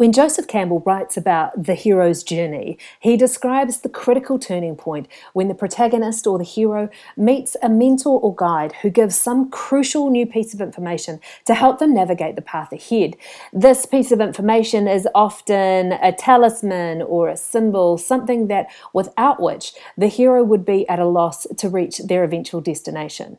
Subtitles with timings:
[0.00, 5.48] When Joseph Campbell writes about the hero's journey, he describes the critical turning point when
[5.48, 6.88] the protagonist or the hero
[7.18, 11.80] meets a mentor or guide who gives some crucial new piece of information to help
[11.80, 13.14] them navigate the path ahead.
[13.52, 19.74] This piece of information is often a talisman or a symbol, something that without which
[19.98, 23.36] the hero would be at a loss to reach their eventual destination.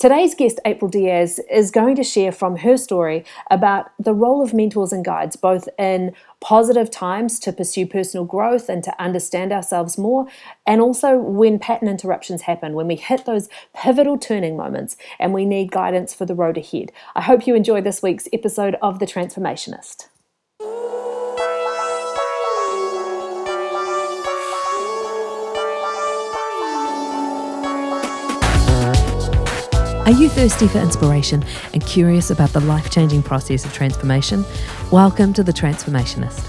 [0.00, 4.54] Today's guest, April Diaz, is going to share from her story about the role of
[4.54, 9.98] mentors and guides, both in positive times to pursue personal growth and to understand ourselves
[9.98, 10.26] more,
[10.66, 15.44] and also when pattern interruptions happen, when we hit those pivotal turning moments and we
[15.44, 16.92] need guidance for the road ahead.
[17.14, 20.06] I hope you enjoy this week's episode of The Transformationist.
[30.10, 34.44] Are you thirsty for inspiration and curious about the life changing process of transformation?
[34.90, 36.40] Welcome to The Transformationist.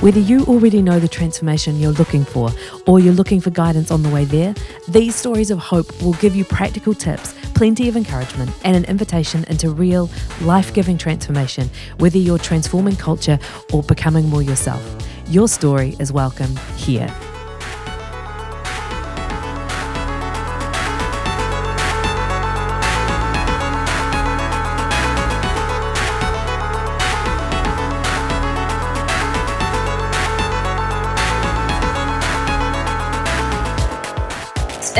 [0.00, 2.48] Whether you already know the transformation you're looking for
[2.86, 4.54] or you're looking for guidance on the way there,
[4.88, 9.44] these stories of hope will give you practical tips, plenty of encouragement, and an invitation
[9.48, 10.08] into real,
[10.40, 11.68] life giving transformation,
[11.98, 13.38] whether you're transforming culture
[13.70, 14.82] or becoming more yourself.
[15.26, 17.14] Your story is welcome here.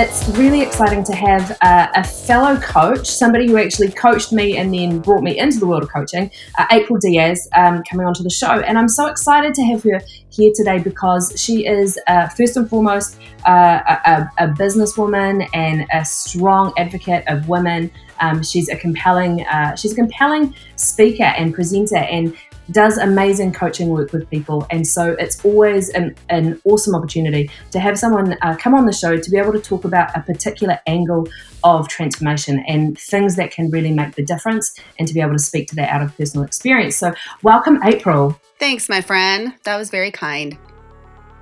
[0.00, 4.98] It's really exciting to have a fellow coach, somebody who actually coached me and then
[4.98, 8.60] brought me into the world of coaching, uh, April Diaz, um, coming onto the show.
[8.60, 12.66] And I'm so excited to have her here today because she is, uh, first and
[12.66, 17.90] foremost, uh, a, a, businesswoman and a strong advocate of women.
[18.20, 22.34] Um, she's a compelling, uh, she's a compelling speaker and presenter, and
[22.72, 24.66] does amazing coaching work with people.
[24.70, 28.92] And so it's always an, an awesome opportunity to have someone uh, come on the
[28.92, 31.28] show to be able to talk about a particular angle
[31.62, 35.38] of transformation and things that can really make the difference and to be able to
[35.38, 36.96] speak to that out of personal experience.
[36.96, 37.12] So,
[37.42, 38.40] welcome, April.
[38.58, 39.54] Thanks, my friend.
[39.64, 40.56] That was very kind.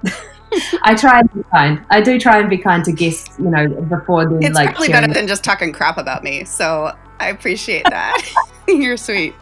[0.82, 1.84] I try and be kind.
[1.90, 4.40] I do try and be kind to guests, you know, before then.
[4.40, 6.44] Like it's like probably better than just talking crap about me.
[6.44, 8.16] So I appreciate that.
[8.68, 9.34] You're sweet.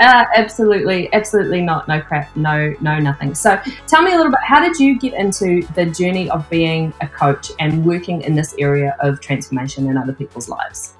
[0.00, 1.86] Uh, absolutely, absolutely not.
[1.86, 2.34] No crap.
[2.34, 3.34] No, no, nothing.
[3.34, 4.40] So, tell me a little bit.
[4.42, 8.54] How did you get into the journey of being a coach and working in this
[8.58, 10.94] area of transformation in other people's lives?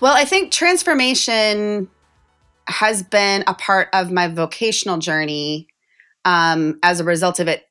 [0.00, 1.88] Well, I think transformation
[2.66, 5.68] has been a part of my vocational journey
[6.24, 7.68] um, as a result of it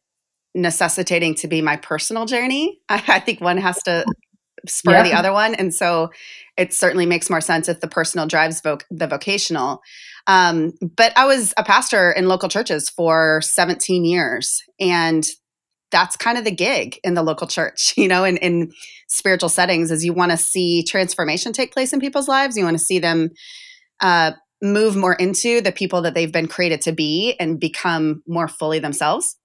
[0.55, 2.79] necessitating to be my personal journey.
[2.87, 4.05] I, I think one has to
[4.67, 5.03] spur yeah.
[5.03, 6.11] the other one, and so
[6.57, 9.81] it certainly makes more sense if the personal drives voc- the vocational.
[10.27, 15.27] Um, but I was a pastor in local churches for 17 years, and
[15.91, 18.71] that's kind of the gig in the local church, you know, in, in
[19.07, 22.57] spiritual settings, is you want to see transformation take place in people's lives.
[22.57, 23.31] You want to see them
[24.01, 24.31] uh,
[24.61, 28.79] move more into the people that they've been created to be and become more fully
[28.79, 29.37] themselves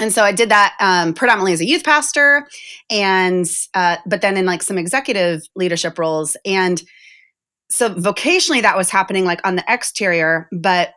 [0.00, 2.46] and so I did that um, predominantly as a youth pastor,
[2.88, 6.36] and uh, but then in like some executive leadership roles.
[6.44, 6.80] And
[7.68, 10.48] so vocationally, that was happening like on the exterior.
[10.52, 10.90] But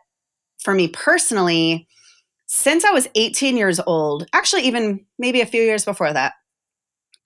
[0.60, 1.88] for me personally,
[2.46, 6.34] since I was 18 years old, actually even maybe a few years before that,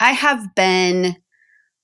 [0.00, 1.16] I have been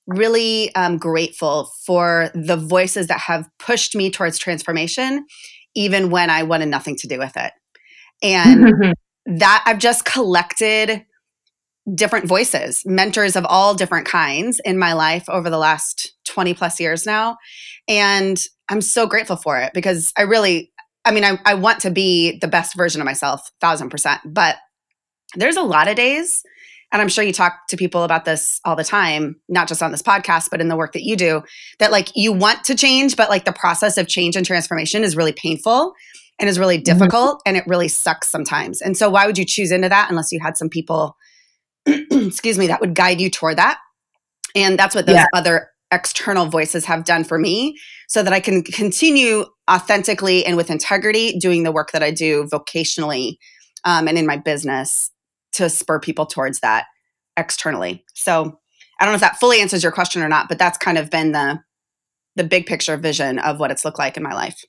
[0.07, 5.27] really um, grateful for the voices that have pushed me towards transformation,
[5.75, 7.53] even when I wanted nothing to do with it.
[8.23, 8.95] And
[9.27, 11.05] that I've just collected
[11.95, 16.79] different voices, mentors of all different kinds in my life over the last 20 plus
[16.79, 17.37] years now.
[17.89, 20.71] And I'm so grateful for it because I really,
[21.05, 24.21] I mean, I, I want to be the best version of myself, thousand percent.
[24.25, 24.57] But
[25.35, 26.45] there's a lot of days,
[26.93, 29.91] and I'm sure you talk to people about this all the time, not just on
[29.91, 31.43] this podcast, but in the work that you do,
[31.81, 35.17] that like you want to change, but like the process of change and transformation is
[35.17, 35.95] really painful
[36.43, 36.99] and is really mm-hmm.
[36.99, 37.49] difficult mm-hmm.
[37.49, 38.83] and it really sucks sometimes.
[38.83, 41.17] And so why would you choose into that unless you had some people
[41.87, 43.79] excuse me that would guide you toward that?
[44.55, 45.27] And that's what those yeah.
[45.33, 47.79] other external voices have done for me
[48.09, 52.45] so that I can continue authentically and with integrity doing the work that I do
[52.45, 53.37] vocationally
[53.85, 55.11] um, and in my business
[55.53, 56.87] to spur people towards that
[57.37, 58.05] externally.
[58.15, 58.59] So
[59.01, 61.09] I don't know if that fully answers your question or not, but that's kind of
[61.09, 61.61] been the
[62.35, 64.65] the big picture vision of what it's looked like in my life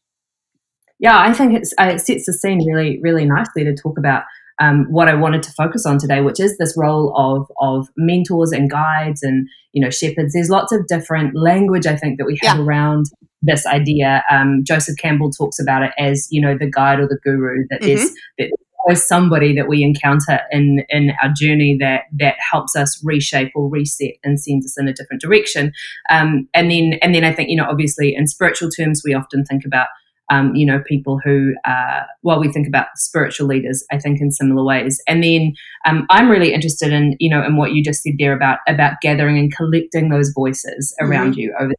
[0.99, 4.23] yeah, I think it's uh, it sets the scene really, really nicely to talk about
[4.61, 8.51] um, what I wanted to focus on today, which is this role of of mentors
[8.51, 10.33] and guides and you know shepherds.
[10.33, 12.63] There's lots of different language I think that we have yeah.
[12.63, 13.05] around
[13.41, 14.23] this idea.
[14.31, 17.65] Um, Joseph Campbell talks about it as you know the guide or the guru.
[17.69, 17.87] That mm-hmm.
[17.87, 18.51] there's that
[18.85, 23.69] always somebody that we encounter in in our journey that that helps us reshape or
[23.69, 25.73] reset and sends us in a different direction.
[26.09, 29.43] Um, and then and then I think you know obviously in spiritual terms we often
[29.45, 29.87] think about
[30.31, 34.31] um, you know, people who, uh, well, we think about spiritual leaders, I think, in
[34.31, 35.01] similar ways.
[35.07, 35.53] And then
[35.85, 39.01] um, I'm really interested in, you know, in what you just said there about about
[39.01, 41.39] gathering and collecting those voices around mm-hmm.
[41.39, 41.73] you over,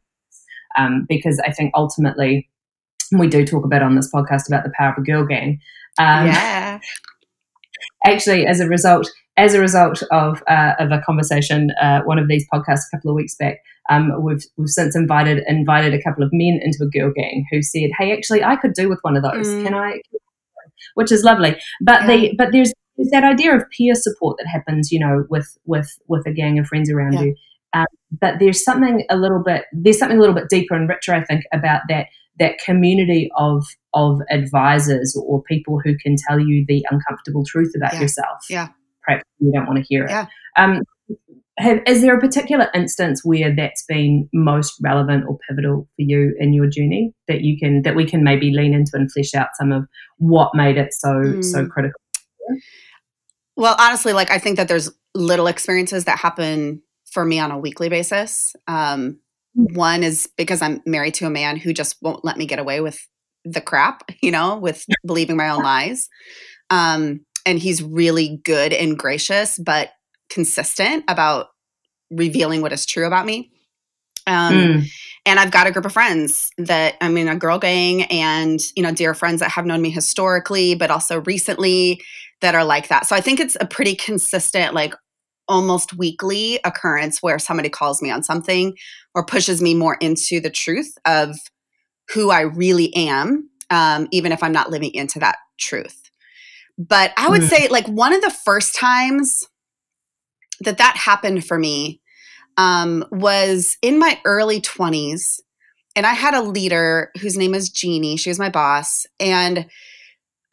[0.77, 2.49] um, because I think ultimately,
[3.11, 5.59] we do talk about on this podcast about the power of a girl gang.
[5.97, 6.79] Um, yeah.
[8.05, 12.27] Actually, as a result, as a result of uh, of a conversation, uh, one of
[12.27, 13.57] these podcasts a couple of weeks back,
[13.89, 17.61] um, we've we've since invited invited a couple of men into a girl gang who
[17.61, 19.47] said, "Hey, actually, I could do with one of those.
[19.47, 19.63] Mm.
[19.63, 20.01] Can I?"
[20.95, 22.07] Which is lovely, but yeah.
[22.07, 25.89] the but there's there's that idea of peer support that happens, you know, with with
[26.07, 27.21] with a gang of friends around yeah.
[27.21, 27.35] you.
[27.73, 27.85] Um,
[28.21, 31.23] but there's something a little bit there's something a little bit deeper and richer, I
[31.23, 32.07] think, about that
[32.39, 37.93] that community of of advisors or people who can tell you the uncomfortable truth about
[37.93, 38.01] yeah.
[38.01, 38.45] yourself.
[38.49, 38.67] Yeah.
[39.03, 40.09] Perhaps you don't want to hear it.
[40.09, 40.25] Yeah.
[40.57, 40.81] Um,
[41.57, 46.35] have, is there a particular instance where that's been most relevant or pivotal for you
[46.39, 49.47] in your journey that you can that we can maybe lean into and flesh out
[49.55, 49.85] some of
[50.17, 51.43] what made it so mm.
[51.43, 51.99] so critical
[53.55, 56.81] well honestly like i think that there's little experiences that happen
[57.11, 59.17] for me on a weekly basis um,
[59.57, 59.75] mm.
[59.75, 62.81] one is because i'm married to a man who just won't let me get away
[62.81, 63.07] with
[63.45, 66.09] the crap you know with believing my own lies
[66.69, 69.91] um, and he's really good and gracious but
[70.35, 71.47] consistent about
[72.11, 73.49] revealing what is true about me.
[74.27, 74.87] Um, mm.
[75.25, 78.83] And I've got a group of friends that I'm in a girl gang, and you
[78.83, 82.01] know, dear friends that have known me historically, but also recently
[82.41, 83.07] that are like that.
[83.07, 84.93] So I think it's a pretty consistent, like
[85.47, 88.75] almost weekly occurrence where somebody calls me on something
[89.13, 91.35] or pushes me more into the truth of
[92.13, 96.01] who I really am, um, even if I'm not living into that truth.
[96.77, 97.49] But I would mm.
[97.49, 99.47] say, like, one of the first times
[100.61, 102.01] that that happened for me
[102.57, 105.39] um, was in my early 20s
[105.95, 109.65] and i had a leader whose name is jeannie she was my boss and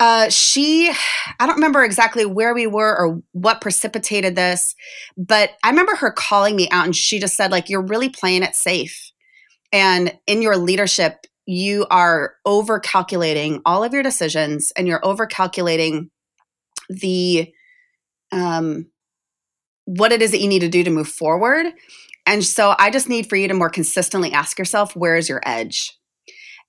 [0.00, 0.90] uh, she
[1.38, 4.74] i don't remember exactly where we were or what precipitated this
[5.16, 8.42] but i remember her calling me out and she just said like you're really playing
[8.42, 9.12] it safe
[9.72, 15.26] and in your leadership you are over calculating all of your decisions and you're over
[15.26, 16.10] calculating
[16.88, 17.52] the
[18.32, 18.86] um
[19.98, 21.66] what it is that you need to do to move forward.
[22.26, 25.40] And so I just need for you to more consistently ask yourself, where is your
[25.44, 25.98] edge?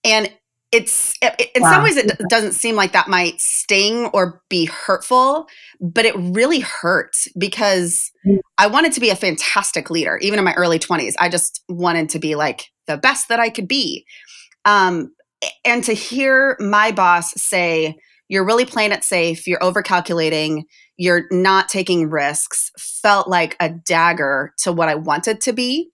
[0.03, 0.31] And
[0.71, 1.71] it's it, in wow.
[1.71, 5.47] some ways it doesn't seem like that might sting or be hurtful,
[5.79, 8.39] but it really hurt because mm.
[8.57, 10.17] I wanted to be a fantastic leader.
[10.17, 13.49] Even in my early 20s, I just wanted to be like the best that I
[13.49, 14.05] could be.
[14.65, 15.13] Um,
[15.63, 17.95] and to hear my boss say,
[18.29, 20.65] you're really playing it safe, you're over calculating,
[20.97, 25.89] you're not taking risks felt like a dagger to what I wanted to be.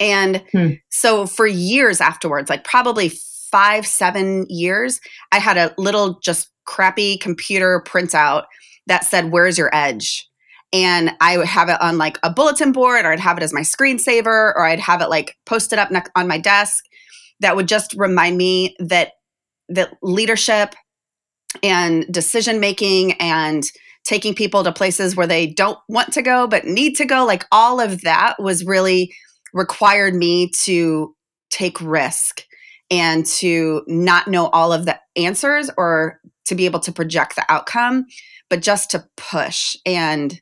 [0.00, 0.70] And hmm.
[0.90, 3.10] so for years afterwards, like probably
[3.50, 5.00] five, seven years,
[5.30, 8.44] I had a little just crappy computer printout
[8.86, 10.28] that said, Where's your edge?
[10.72, 13.52] And I would have it on like a bulletin board, or I'd have it as
[13.52, 16.84] my screensaver, or I'd have it like posted up on my desk
[17.40, 19.12] that would just remind me that
[19.68, 20.74] that leadership
[21.62, 23.70] and decision making and
[24.04, 27.44] taking people to places where they don't want to go but need to go like
[27.52, 29.14] all of that was really
[29.52, 31.14] required me to
[31.50, 32.44] take risk
[32.90, 37.44] and to not know all of the answers or to be able to project the
[37.48, 38.04] outcome
[38.50, 40.40] but just to push and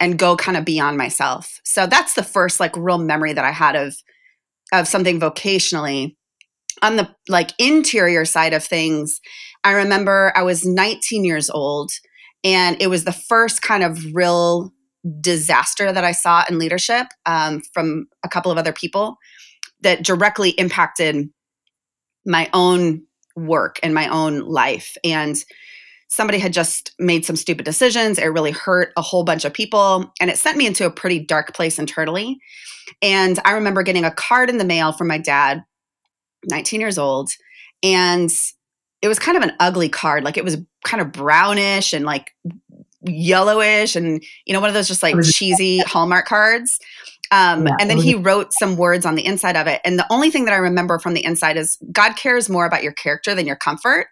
[0.00, 1.60] and go kind of beyond myself.
[1.64, 3.96] So that's the first like real memory that i had of
[4.72, 6.16] of something vocationally.
[6.82, 9.20] On the like interior side of things
[9.66, 11.92] i remember i was 19 years old
[12.42, 14.72] and it was the first kind of real
[15.20, 19.16] disaster that I saw in leadership um, from a couple of other people
[19.80, 21.28] that directly impacted
[22.24, 23.02] my own
[23.36, 24.96] work and my own life.
[25.04, 25.42] And
[26.08, 28.18] somebody had just made some stupid decisions.
[28.18, 30.12] It really hurt a whole bunch of people.
[30.20, 32.38] And it sent me into a pretty dark place internally.
[33.02, 35.64] And I remember getting a card in the mail from my dad,
[36.44, 37.30] 19 years old.
[37.82, 38.30] And
[39.02, 40.24] it was kind of an ugly card.
[40.24, 42.32] Like it was kind of brownish and like
[43.02, 46.78] yellowish and you know one of those just like cheesy hallmark cards
[47.32, 50.06] um, yeah, and then he wrote some words on the inside of it and the
[50.10, 53.34] only thing that i remember from the inside is god cares more about your character
[53.34, 54.08] than your comfort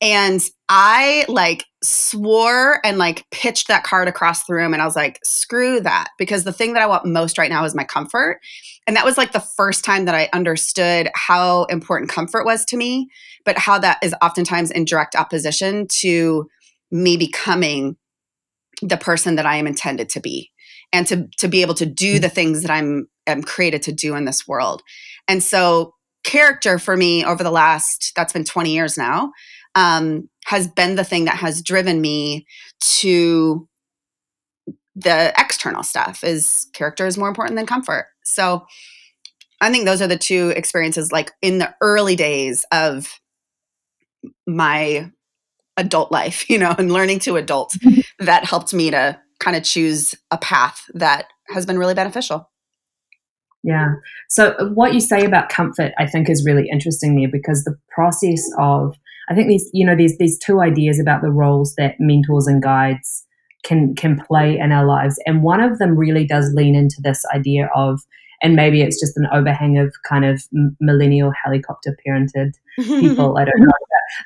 [0.00, 4.96] and i like swore and like pitched that card across the room and I was
[4.96, 6.08] like, screw that.
[6.18, 8.40] Because the thing that I want most right now is my comfort.
[8.86, 12.76] And that was like the first time that I understood how important comfort was to
[12.76, 13.08] me,
[13.44, 16.48] but how that is oftentimes in direct opposition to
[16.90, 17.96] me becoming
[18.82, 20.50] the person that I am intended to be
[20.92, 24.14] and to to be able to do the things that I'm am created to do
[24.14, 24.82] in this world.
[25.26, 29.32] And so character for me over the last that's been 20 years now
[29.76, 32.46] um, has been the thing that has driven me
[32.80, 33.68] to
[34.96, 38.08] the external stuff is character is more important than comfort.
[38.24, 38.66] So
[39.58, 43.18] i think those are the two experiences like in the early days of
[44.46, 45.10] my
[45.78, 47.74] adult life you know and learning to adult
[48.18, 52.50] that helped me to kind of choose a path that has been really beneficial.
[53.62, 53.94] Yeah.
[54.28, 58.42] So what you say about comfort, I think, is really interesting there because the process
[58.58, 58.96] of
[59.28, 62.62] I think these, you know, there's these two ideas about the roles that mentors and
[62.62, 63.24] guides
[63.64, 67.24] can can play in our lives, and one of them really does lean into this
[67.34, 68.00] idea of,
[68.42, 70.42] and maybe it's just an overhang of kind of
[70.80, 73.36] millennial helicopter parented people.
[73.36, 73.72] I don't know.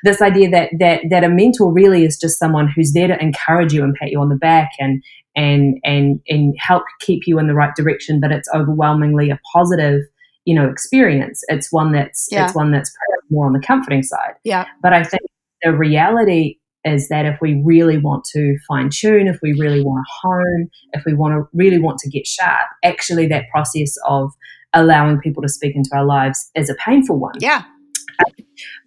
[0.03, 3.73] This idea that that that a mentor really is just someone who's there to encourage
[3.73, 5.03] you and pat you on the back and
[5.35, 10.01] and and and help keep you in the right direction, but it's overwhelmingly a positive
[10.45, 11.41] you know experience.
[11.47, 12.45] It's one that's yeah.
[12.45, 12.91] it's one that's
[13.29, 14.33] more on the comforting side.
[14.43, 14.65] Yeah.
[14.81, 15.23] But i think
[15.63, 20.03] the reality is that if we really want to fine tune if we really want
[20.03, 24.31] to hone if we want to really want to get sharp actually that process of
[24.73, 27.33] allowing people to speak into our lives is a painful one.
[27.39, 27.63] Yeah.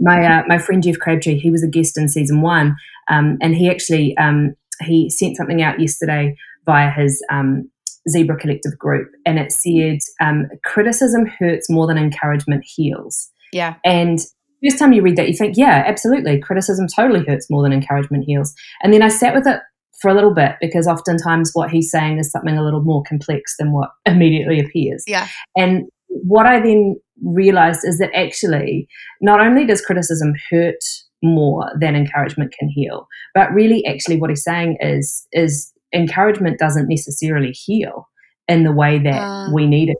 [0.00, 2.76] My uh, my friend Jeff Crabtree, he was a guest in season one,
[3.08, 7.68] um, and he actually um, he sent something out yesterday via his um,
[8.08, 13.30] Zebra Collective group, and it said um, criticism hurts more than encouragement heals.
[13.52, 13.74] Yeah.
[13.84, 14.18] And
[14.62, 18.24] first time you read that, you think, yeah, absolutely, criticism totally hurts more than encouragement
[18.26, 18.54] heals.
[18.82, 19.60] And then I sat with it
[20.00, 23.54] for a little bit because oftentimes what he's saying is something a little more complex
[23.58, 25.04] than what immediately appears.
[25.06, 25.28] Yeah.
[25.56, 28.88] And what I then realized is that actually,
[29.20, 30.82] not only does criticism hurt
[31.22, 36.88] more than encouragement can heal, but really, actually, what he's saying is is encouragement doesn't
[36.88, 38.08] necessarily heal
[38.48, 39.96] in the way that uh, we need it.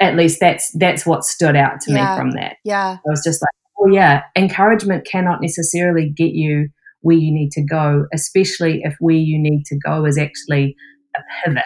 [0.00, 2.56] At least that's that's what stood out to yeah, me from that.
[2.64, 2.96] Yeah.
[2.96, 3.50] I was just like,
[3.80, 6.68] oh yeah, encouragement cannot necessarily get you
[7.00, 10.76] where you need to go, especially if where you need to go is actually
[11.16, 11.64] a pivot.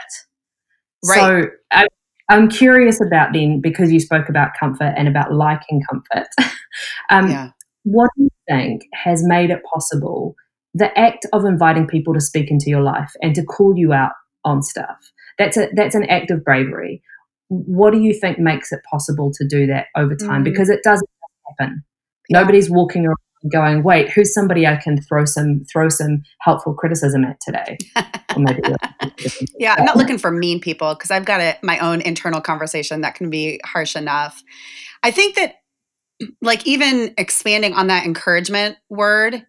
[1.07, 1.19] Right.
[1.19, 1.87] So I,
[2.31, 6.29] I'm curious about then because you spoke about comfort and about liking comfort.
[7.11, 7.51] um, yeah.
[7.85, 10.35] What do you think has made it possible
[10.77, 14.13] the act of inviting people to speak into your life and to call you out
[14.45, 15.13] on stuff.
[15.39, 17.03] That's a that's an act of bravery.
[17.49, 20.43] What do you think makes it possible to do that over time?
[20.43, 20.45] Mm.
[20.45, 21.09] because it doesn't
[21.59, 21.85] happen.
[22.29, 22.41] Yeah.
[22.41, 23.17] nobody's walking around
[23.53, 27.79] going wait who's somebody i can throw some throw some helpful criticism at today?
[29.59, 33.03] Yeah i'm not looking for mean people because i've got a, my own internal conversation
[33.03, 34.43] that can be harsh enough.
[35.03, 35.57] I think that
[36.41, 39.47] like even expanding on that encouragement word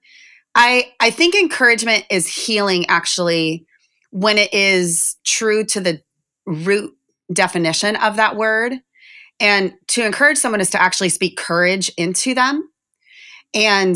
[0.57, 3.65] I I think encouragement is healing actually
[4.09, 6.01] when it is true to the
[6.45, 6.93] root
[7.31, 8.73] definition of that word.
[9.39, 12.67] And to encourage someone is to actually speak courage into them.
[13.53, 13.95] And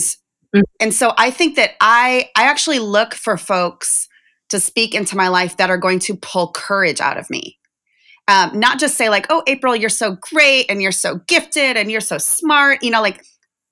[0.55, 0.61] mm.
[0.79, 4.07] and so I think that I I actually look for folks
[4.49, 7.57] to speak into my life that are going to pull courage out of me.
[8.27, 11.91] Um, not just say like, "Oh, April, you're so great and you're so gifted and
[11.91, 13.25] you're so smart," you know, like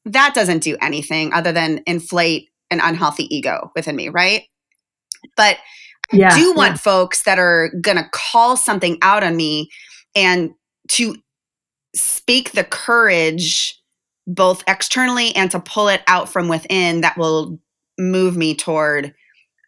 [0.05, 4.43] that doesn't do anything other than inflate an unhealthy ego within me, right?
[5.35, 5.57] But
[6.11, 6.77] yeah, I do want yeah.
[6.77, 9.69] folks that are going to call something out on me
[10.15, 10.51] and
[10.89, 11.15] to
[11.95, 13.79] speak the courage
[14.27, 17.59] both externally and to pull it out from within that will
[17.97, 19.13] move me toward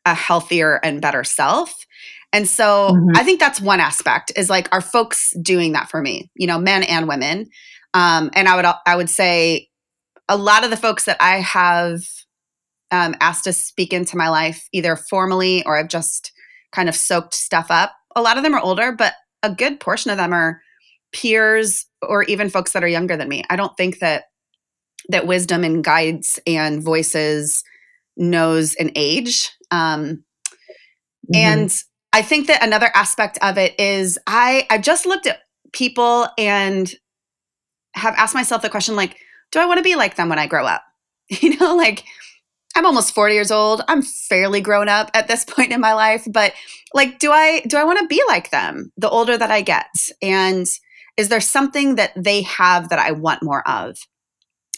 [0.05, 1.85] a healthier and better self.
[2.33, 3.15] And so mm-hmm.
[3.15, 6.59] I think that's one aspect is like are folks doing that for me, you know,
[6.59, 7.49] men and women.
[7.93, 9.67] Um, and I would I would say
[10.29, 12.03] a lot of the folks that I have
[12.91, 16.31] um, asked to speak into my life, either formally or I've just
[16.71, 17.93] kind of soaked stuff up.
[18.15, 20.61] A lot of them are older, but a good portion of them are
[21.13, 23.43] peers or even folks that are younger than me.
[23.49, 24.25] I don't think that
[25.09, 27.63] that wisdom and guides and voices
[28.17, 29.49] knows an age.
[29.71, 30.23] Um,
[31.33, 31.35] mm-hmm.
[31.35, 31.83] And
[32.13, 35.39] I think that another aspect of it is I I've just looked at
[35.73, 36.93] people and
[37.93, 39.17] have asked myself the question like,
[39.51, 40.83] do I want to be like them when I grow up?
[41.41, 42.03] You know, like
[42.75, 43.81] I'm almost 40 years old.
[43.87, 46.53] I'm fairly grown up at this point in my life, but
[46.93, 50.09] like do I do I want to be like them the older that I get?
[50.21, 50.67] And
[51.17, 53.97] is there something that they have that I want more of?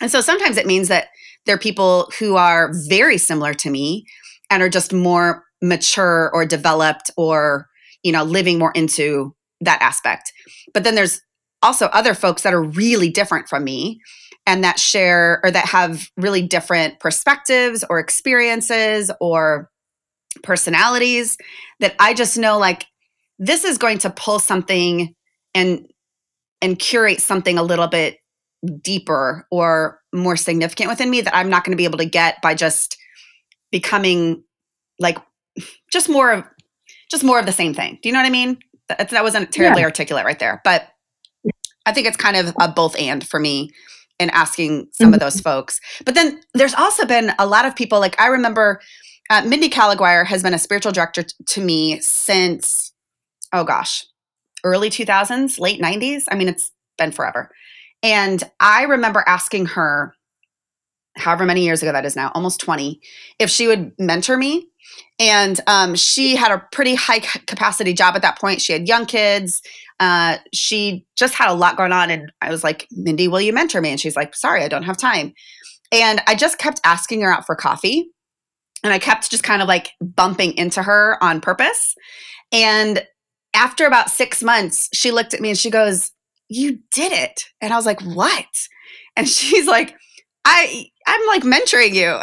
[0.02, 1.08] And so sometimes it means that
[1.46, 4.06] there are people who are very similar to me
[4.50, 7.68] and are just more mature or developed or,
[8.04, 10.34] you know, living more into that aspect.
[10.74, 11.22] But then there's
[11.62, 14.02] also other folks that are really different from me
[14.46, 19.70] and that share or that have really different perspectives or experiences or
[20.42, 21.38] personalities
[21.80, 22.86] that I just know like
[23.40, 25.14] this is going to pull something
[25.54, 25.88] and
[26.62, 28.18] and curate something a little bit
[28.82, 32.42] deeper or more significant within me that I'm not going to be able to get
[32.42, 32.98] by just
[33.72, 34.44] becoming
[35.00, 35.18] like
[35.92, 36.44] just more of
[37.12, 38.00] just more of the same thing.
[38.02, 38.58] Do you know what I mean?
[38.90, 39.86] That, that wasn't terribly yeah.
[39.86, 40.88] articulate right there, but
[41.86, 43.72] I think it's kind of a both and for me
[44.20, 45.13] in asking some mm-hmm.
[45.15, 45.79] of those folks.
[46.05, 48.79] But then there's also been a lot of people like I remember
[49.29, 52.93] uh, Mindy Caliguire has been a spiritual director t- to me since
[53.53, 54.05] oh gosh,
[54.65, 56.25] early 2000s, late 90s.
[56.29, 57.50] I mean, it's been forever.
[58.01, 60.15] And I remember asking her,
[61.15, 63.00] however many years ago that is now, almost 20,
[63.39, 64.67] if she would mentor me.
[65.20, 68.62] And um, she had a pretty high capacity job at that point.
[68.62, 69.62] She had young kids.
[70.00, 72.10] Uh, she just had a lot going on.
[72.10, 73.90] And I was like, Mindy, will you mentor me?
[73.90, 75.34] And she's like, sorry, I don't have time.
[75.92, 78.10] And I just kept asking her out for coffee.
[78.84, 81.96] And I kept just kind of like bumping into her on purpose.
[82.52, 83.06] And
[83.54, 86.12] after about six months, she looked at me and she goes,
[86.50, 87.46] You did it.
[87.62, 88.68] And I was like, What?
[89.16, 89.96] And she's like,
[90.46, 92.20] I I'm like mentoring you.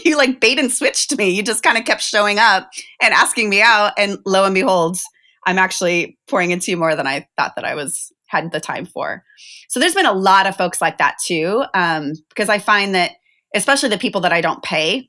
[0.04, 1.30] you like bait and switched me.
[1.30, 2.68] You just kind of kept showing up
[3.00, 3.92] and asking me out.
[3.96, 4.98] And lo and behold,
[5.46, 8.86] I'm actually pouring into you more than I thought that I was had the time
[8.86, 9.24] for.
[9.68, 11.64] So there's been a lot of folks like that too.
[11.74, 13.12] Um, because I find that
[13.54, 15.08] especially the people that I don't pay,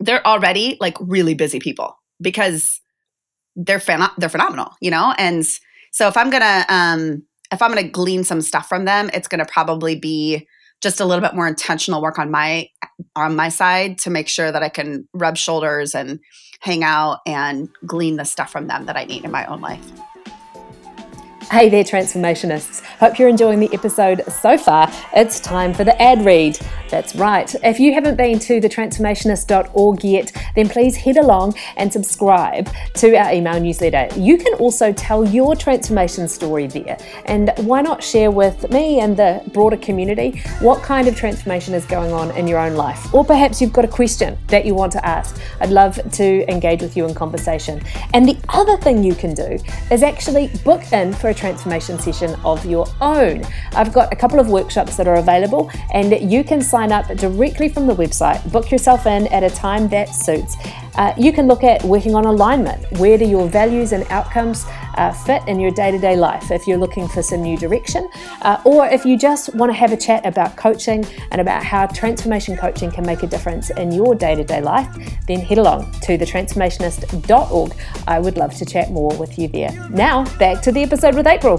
[0.00, 2.80] they're already like really busy people because
[3.54, 3.82] they're
[4.18, 5.14] they're phenomenal, you know?
[5.18, 5.46] And
[5.92, 7.22] so if I'm going to um
[7.52, 10.46] if I'm going to glean some stuff from them, it's going to probably be
[10.82, 12.68] just a little bit more intentional work on my
[13.16, 16.18] on my side to make sure that I can rub shoulders and
[16.60, 19.90] hang out and glean the stuff from them that I need in my own life.
[21.52, 22.80] Hey there, transformationists.
[22.80, 24.90] Hope you're enjoying the episode so far.
[25.14, 26.58] It's time for the ad read.
[26.88, 27.54] That's right.
[27.62, 33.32] If you haven't been to thetransformationist.org yet, then please head along and subscribe to our
[33.34, 34.08] email newsletter.
[34.18, 36.96] You can also tell your transformation story there.
[37.26, 41.84] And why not share with me and the broader community what kind of transformation is
[41.84, 43.12] going on in your own life?
[43.12, 45.38] Or perhaps you've got a question that you want to ask.
[45.60, 47.82] I'd love to engage with you in conversation.
[48.14, 49.58] And the other thing you can do
[49.90, 53.44] is actually book in for a transformation session of your own.
[53.72, 57.68] I've got a couple of workshops that are available, and you can sign up directly
[57.68, 58.38] from the website.
[58.52, 60.56] Book yourself in at a time that suits.
[60.94, 62.80] Uh, you can look at working on alignment.
[62.98, 66.66] Where do your values and outcomes uh, fit in your day to day life if
[66.66, 68.08] you're looking for some new direction?
[68.42, 71.86] Uh, or if you just want to have a chat about coaching and about how
[71.86, 74.88] transformation coaching can make a difference in your day to day life,
[75.26, 77.72] then head along to thetransformationist.org.
[78.06, 79.72] I would love to chat more with you there.
[79.90, 81.58] Now, back to the episode with April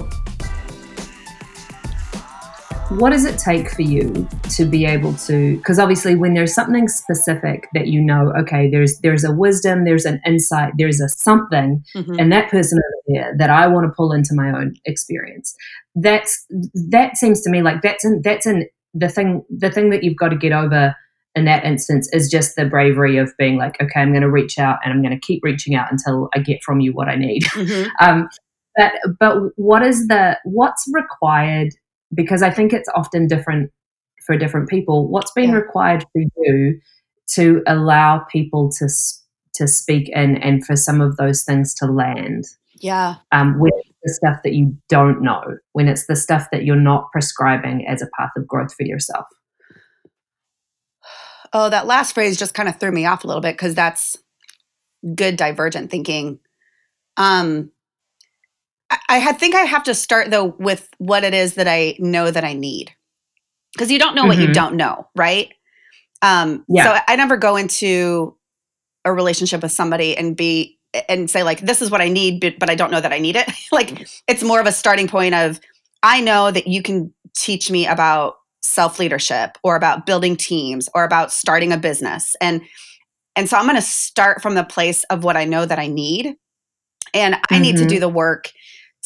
[3.00, 6.88] what does it take for you to be able to because obviously when there's something
[6.88, 11.84] specific that you know okay there's there's a wisdom there's an insight there's a something
[11.96, 12.20] mm-hmm.
[12.20, 15.56] and that person over there that i want to pull into my own experience
[15.96, 16.46] that's
[16.92, 20.18] that seems to me like that's in that's in the thing the thing that you've
[20.18, 20.94] got to get over
[21.36, 24.60] in that instance is just the bravery of being like okay i'm going to reach
[24.60, 27.16] out and i'm going to keep reaching out until i get from you what i
[27.16, 27.90] need mm-hmm.
[28.06, 28.28] um,
[28.76, 31.70] but but what is the what's required
[32.14, 33.72] because I think it's often different
[34.26, 35.08] for different people.
[35.10, 35.56] What's been yeah.
[35.56, 36.80] required for you
[37.32, 38.88] to allow people to
[39.56, 42.46] to speak in and for some of those things to land?
[42.80, 43.16] Yeah.
[43.32, 43.72] Um, when
[44.04, 48.02] the stuff that you don't know, when it's the stuff that you're not prescribing as
[48.02, 49.26] a path of growth for yourself.
[51.56, 54.18] Oh, that last phrase just kind of threw me off a little bit because that's
[55.14, 56.40] good divergent thinking.
[57.16, 57.72] Um,
[59.10, 62.32] I, I think I have to start though with what it is that I know
[62.32, 62.92] that I need.
[63.74, 64.30] Because you don't know mm-hmm.
[64.30, 64.54] what you mm-hmm.
[64.54, 65.52] don't know, right?
[66.22, 66.84] Um, yeah.
[66.84, 68.38] So I, never go into
[69.04, 70.78] a relationship with somebody and be
[71.10, 73.20] and say like this is what I need, but, but I don't know that I
[73.20, 73.50] need it.
[73.72, 75.60] like it's more of a starting point of
[76.04, 81.04] I know that you can teach me about self leadership or about building teams or
[81.04, 82.62] about starting a business and
[83.36, 85.88] and so I'm going to start from the place of what I know that I
[85.88, 86.36] need
[87.14, 87.62] and I mm-hmm.
[87.62, 87.88] need to mm-hmm.
[87.90, 88.52] do the work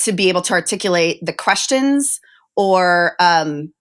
[0.03, 2.19] to be able to articulate the questions
[2.55, 3.71] or um,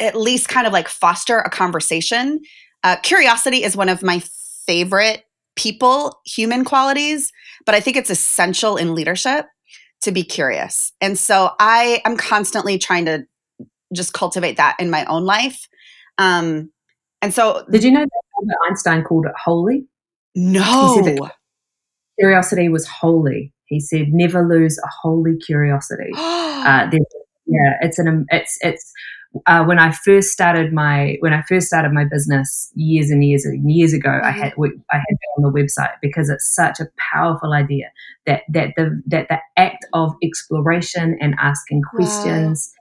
[0.00, 2.40] at least kind of like foster a conversation.
[2.82, 4.22] Uh, curiosity is one of my
[4.66, 5.24] favorite
[5.56, 7.32] people human qualities,
[7.64, 9.46] but I think it's essential in leadership
[10.02, 10.92] to be curious.
[11.00, 13.24] And so I am constantly trying to
[13.94, 15.68] just cultivate that in my own life.
[16.18, 16.70] Um,
[17.22, 19.86] and so, did you know that Albert Einstein called it holy?
[20.34, 21.30] No.
[22.18, 23.53] curiosity was holy.
[23.74, 26.88] He said, "Never lose a holy curiosity." uh,
[27.46, 28.92] yeah, it's an it's it's
[29.46, 33.44] uh, when I first started my when I first started my business years and years
[33.44, 34.26] and years ago, mm-hmm.
[34.26, 34.52] I had
[34.90, 37.90] I had it on the website because it's such a powerful idea
[38.26, 42.72] that that the that the act of exploration and asking questions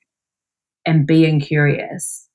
[0.85, 2.27] and being curious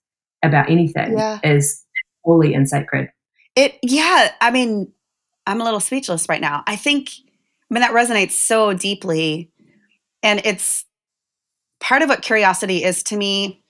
[0.43, 1.39] about anything yeah.
[1.45, 1.85] is
[2.25, 3.11] holy and sacred.
[3.55, 4.93] It yeah, I mean,
[5.47, 6.65] I'm a little speechless right now.
[6.67, 7.11] I think
[7.71, 9.51] I mean that resonates so deeply,
[10.23, 10.85] and it's
[11.81, 13.63] part of what curiosity is to me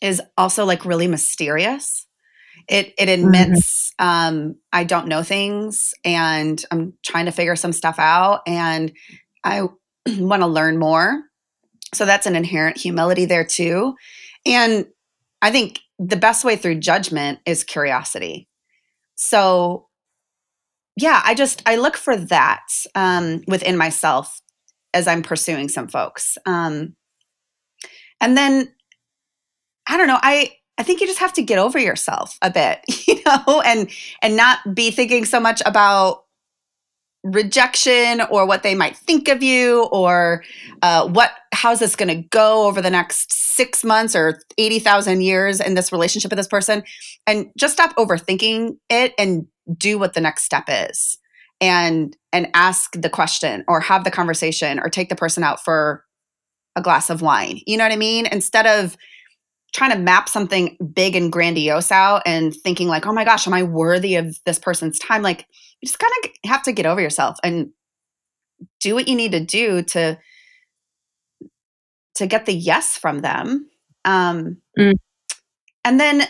[0.00, 2.06] is also like really mysterious.
[2.68, 4.06] It it admits mm-hmm.
[4.06, 8.92] um, I don't know things and I'm trying to figure some stuff out and
[9.44, 9.62] I
[10.06, 11.22] want to learn more.
[11.92, 13.96] So that's an inherent humility there too.
[14.46, 14.86] And
[15.42, 18.48] I think the best way through judgment is curiosity.
[19.16, 19.88] So
[21.00, 24.40] yeah, I just I look for that um, within myself
[24.92, 26.36] as I'm pursuing some folks.
[26.46, 26.94] Um,
[28.20, 28.72] and then
[29.86, 32.80] I don't know, I I think you just have to get over yourself a bit,
[33.06, 33.90] you know, and
[34.22, 36.24] and not be thinking so much about
[37.22, 40.42] rejection or what they might think of you or
[40.80, 45.60] uh, what how's this going to go over the next six months or 80,000 years
[45.60, 46.82] in this relationship with this person
[47.26, 51.18] and just stop overthinking it and do what the next step is
[51.60, 56.04] and and ask the question or have the conversation or take the person out for
[56.76, 57.60] a glass of wine.
[57.66, 58.26] You know what i mean?
[58.26, 58.96] Instead of
[59.72, 63.54] trying to map something big and grandiose out and thinking like oh my gosh am
[63.54, 65.22] i worthy of this person's time?
[65.22, 65.46] Like
[65.80, 67.70] you just kind of have to get over yourself and
[68.80, 70.18] do what you need to do to
[72.16, 73.68] to get the yes from them.
[74.04, 74.92] Um, mm.
[75.84, 76.26] and then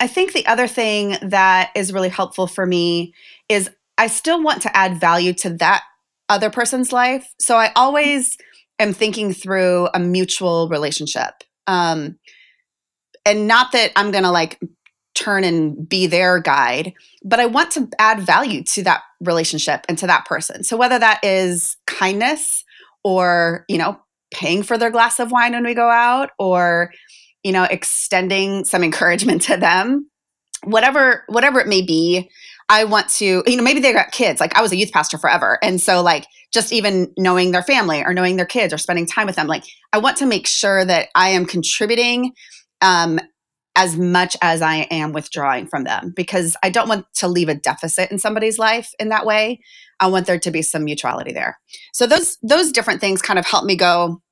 [0.00, 3.14] i think the other thing that is really helpful for me
[3.48, 5.82] is i still want to add value to that
[6.28, 8.36] other person's life so i always
[8.78, 12.18] am thinking through a mutual relationship um,
[13.24, 14.60] and not that I'm going to like
[15.14, 19.98] turn and be their guide, but I want to add value to that relationship and
[19.98, 20.64] to that person.
[20.64, 22.64] So whether that is kindness
[23.04, 24.00] or, you know,
[24.32, 26.92] paying for their glass of wine when we go out or,
[27.42, 30.08] you know, extending some encouragement to them,
[30.64, 32.30] whatever whatever it may be,
[32.68, 34.40] I want to, you know, maybe they got kids.
[34.40, 35.58] Like I was a youth pastor forever.
[35.62, 39.26] And so like just even knowing their family or knowing their kids or spending time
[39.26, 42.32] with them, like I want to make sure that I am contributing
[42.80, 43.18] um,
[43.74, 47.54] as much as I am withdrawing from them because I don't want to leave a
[47.54, 49.60] deficit in somebody's life in that way.
[49.98, 51.58] I want there to be some mutuality there.
[51.92, 54.22] So those those different things kind of help me go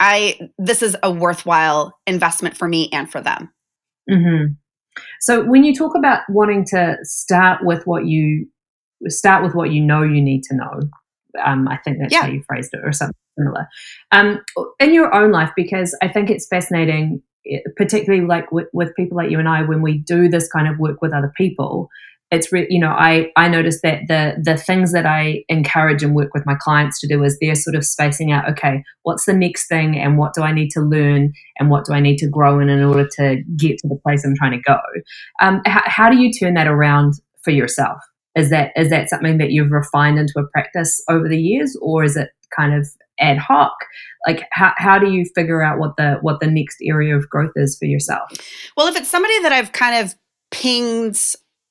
[0.00, 3.52] I this is a worthwhile investment for me and for them.
[4.10, 4.52] Mm-hmm.
[5.20, 8.48] So when you talk about wanting to start with what you
[9.08, 10.80] start with what you know you need to know,
[11.44, 12.22] um, I think that's yeah.
[12.22, 13.68] how you phrased it, or something similar.
[14.12, 14.40] Um,
[14.80, 19.16] in your own life, because I think it's fascinating, eh, particularly like with, with people
[19.16, 21.88] like you and I, when we do this kind of work with other people,
[22.30, 26.14] it's really you know I I notice that the the things that I encourage and
[26.14, 29.32] work with my clients to do is they're sort of spacing out okay what's the
[29.32, 32.28] next thing and what do I need to learn and what do I need to
[32.28, 34.78] grow in in order to get to the place I'm trying to go.
[35.40, 37.98] Um, how, how do you turn that around for yourself?
[38.34, 42.04] Is that is that something that you've refined into a practice over the years, or
[42.04, 42.86] is it kind of
[43.18, 43.72] ad hoc
[44.26, 47.52] like how, how do you figure out what the what the next area of growth
[47.56, 48.30] is for yourself
[48.76, 50.14] well if it's somebody that i've kind of
[50.50, 51.18] pinged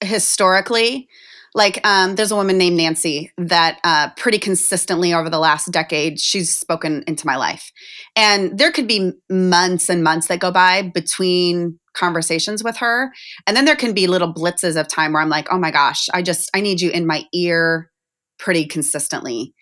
[0.01, 1.07] historically
[1.53, 6.19] like um, there's a woman named nancy that uh, pretty consistently over the last decade
[6.19, 7.71] she's spoken into my life.
[8.13, 13.13] And there could be months and months that go by between conversations with her
[13.47, 16.09] and then there can be little blitzes of time where i'm like oh my gosh
[16.13, 17.89] i just i need you in my ear
[18.37, 19.53] pretty consistently.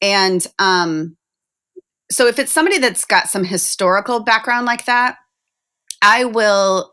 [0.00, 1.16] And um,
[2.10, 5.16] so if it's somebody that's got some historical background like that,
[6.02, 6.92] I will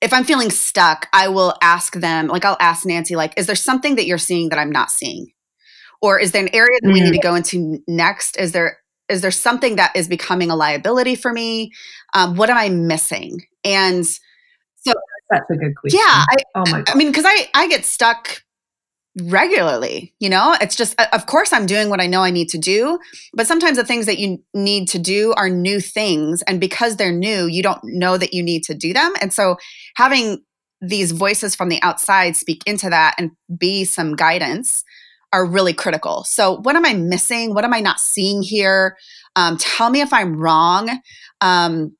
[0.00, 3.54] if I'm feeling stuck, I will ask them, like I'll ask Nancy, like, is there
[3.54, 5.28] something that you're seeing that I'm not seeing?
[6.00, 6.94] Or is there an area that mm-hmm.
[6.94, 7.22] we need to mm.
[7.22, 8.38] go into next?
[8.38, 11.72] Is there is there something that is becoming a liability for me?
[12.14, 13.44] Um, what am I missing?
[13.64, 14.94] And so
[15.28, 16.00] that's a good question.
[16.00, 16.90] Yeah, I, oh my God.
[16.90, 18.42] I mean, because I I get stuck
[19.22, 20.56] regularly you know?
[20.60, 22.98] It's just of course i'm doing what i know i need to do
[23.34, 27.12] but sometimes the things that you need to do are new things and because they're
[27.12, 29.56] new you don't know that you need to do them and so
[29.96, 30.42] having
[30.80, 34.82] these voices from the outside speak into that and be some guidance
[35.32, 36.24] are really critical.
[36.24, 37.54] So what am i missing?
[37.54, 38.96] What am i not seeing here?
[39.36, 41.00] Um, tell me if i'm wrong.
[41.40, 41.96] Um,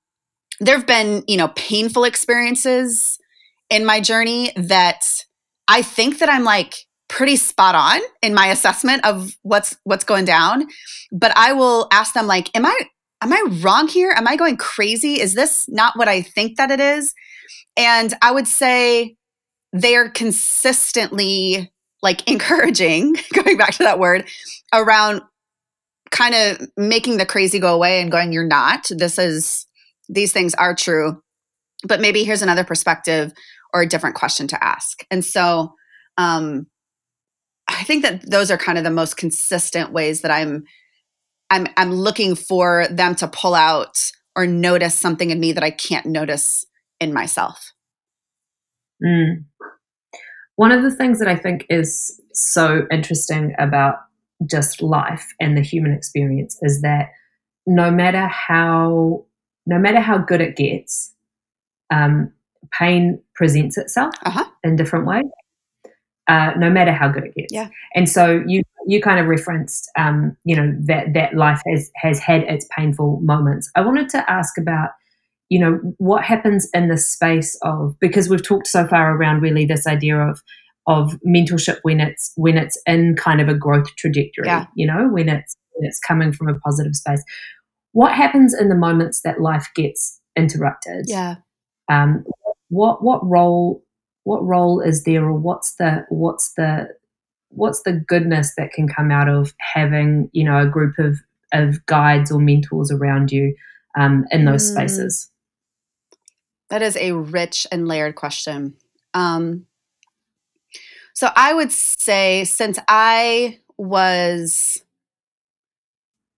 [0.61, 3.19] there have been, you know, painful experiences
[3.71, 5.25] in my journey that
[5.69, 6.75] I think that I'm like
[7.11, 10.67] pretty spot on in my assessment of what's what's going down,
[11.13, 12.79] but I will ask them like, am I
[13.21, 14.15] am I wrong here?
[14.17, 15.21] Am I going crazy?
[15.21, 17.13] Is this not what I think that it is?
[17.77, 19.17] And I would say
[19.73, 21.71] they're consistently
[22.03, 24.27] like encouraging, going back to that word,
[24.73, 25.23] around
[26.11, 28.87] kind of making the crazy go away and going, you're not.
[28.91, 29.67] This is,
[30.09, 31.23] these things are true.
[31.87, 33.33] But maybe here's another perspective
[33.73, 35.05] or a different question to ask.
[35.11, 35.75] And so
[36.19, 36.67] um,
[37.71, 40.65] I think that those are kind of the most consistent ways that I'm
[41.51, 45.71] I'm I'm looking for them to pull out or notice something in me that I
[45.71, 46.67] can't notice
[47.01, 47.73] in myself.
[49.05, 49.45] Mm.
[50.57, 53.97] One of the things that I think is so interesting about
[54.47, 57.11] just life and the human experience is that
[57.67, 59.25] no matter how
[59.67, 61.15] no matter how good it gets,
[61.91, 62.33] um,
[62.73, 64.45] pain presents itself uh-huh.
[64.65, 65.25] in different ways.
[66.31, 67.53] Uh, no matter how good it gets.
[67.53, 67.71] Yeah.
[67.97, 72.21] And so you you kind of referenced, um, you know, that that life has has
[72.21, 73.69] had its painful moments.
[73.75, 74.91] I wanted to ask about,
[75.49, 79.65] you know, what happens in the space of because we've talked so far around really
[79.65, 80.41] this idea of
[80.87, 84.47] of mentorship when it's when it's in kind of a growth trajectory.
[84.47, 84.67] Yeah.
[84.77, 87.25] You know, when it's when it's coming from a positive space.
[87.91, 91.07] What happens in the moments that life gets interrupted?
[91.09, 91.39] Yeah.
[91.91, 92.23] Um,
[92.69, 93.83] what what role
[94.31, 96.87] what role is there, or what's the what's the
[97.49, 101.19] what's the goodness that can come out of having you know a group of
[101.53, 103.57] of guides or mentors around you
[103.99, 104.73] um, in those mm.
[104.73, 105.29] spaces?
[106.69, 108.77] That is a rich and layered question.
[109.15, 109.67] Um,
[111.13, 114.81] so I would say since I was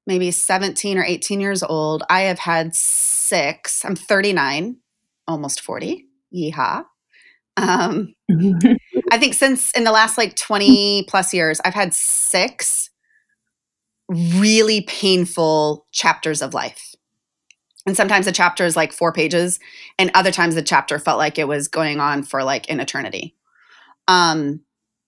[0.06, 3.84] maybe 17 or 18 years old, I have had six.
[3.84, 4.78] I'm 39,
[5.28, 6.06] almost 40.
[6.34, 6.86] Yeehaw.
[7.56, 8.14] Um,
[9.10, 12.90] I think since in the last like 20 plus years, I've had six
[14.08, 16.94] really painful chapters of life.
[17.86, 19.58] And sometimes the chapter is like four pages,
[19.98, 23.34] and other times the chapter felt like it was going on for like an eternity.
[24.06, 24.60] Um,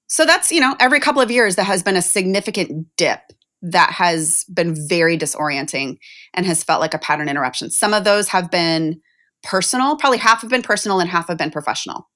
[0.09, 3.21] so that's, you know, every couple of years, there has been a significant dip
[3.63, 5.99] that has been very disorienting
[6.35, 7.71] and has felt like a pattern interruption.
[7.71, 9.01] Some of those have been
[9.43, 12.09] personal, probably half have been personal and half have been professional.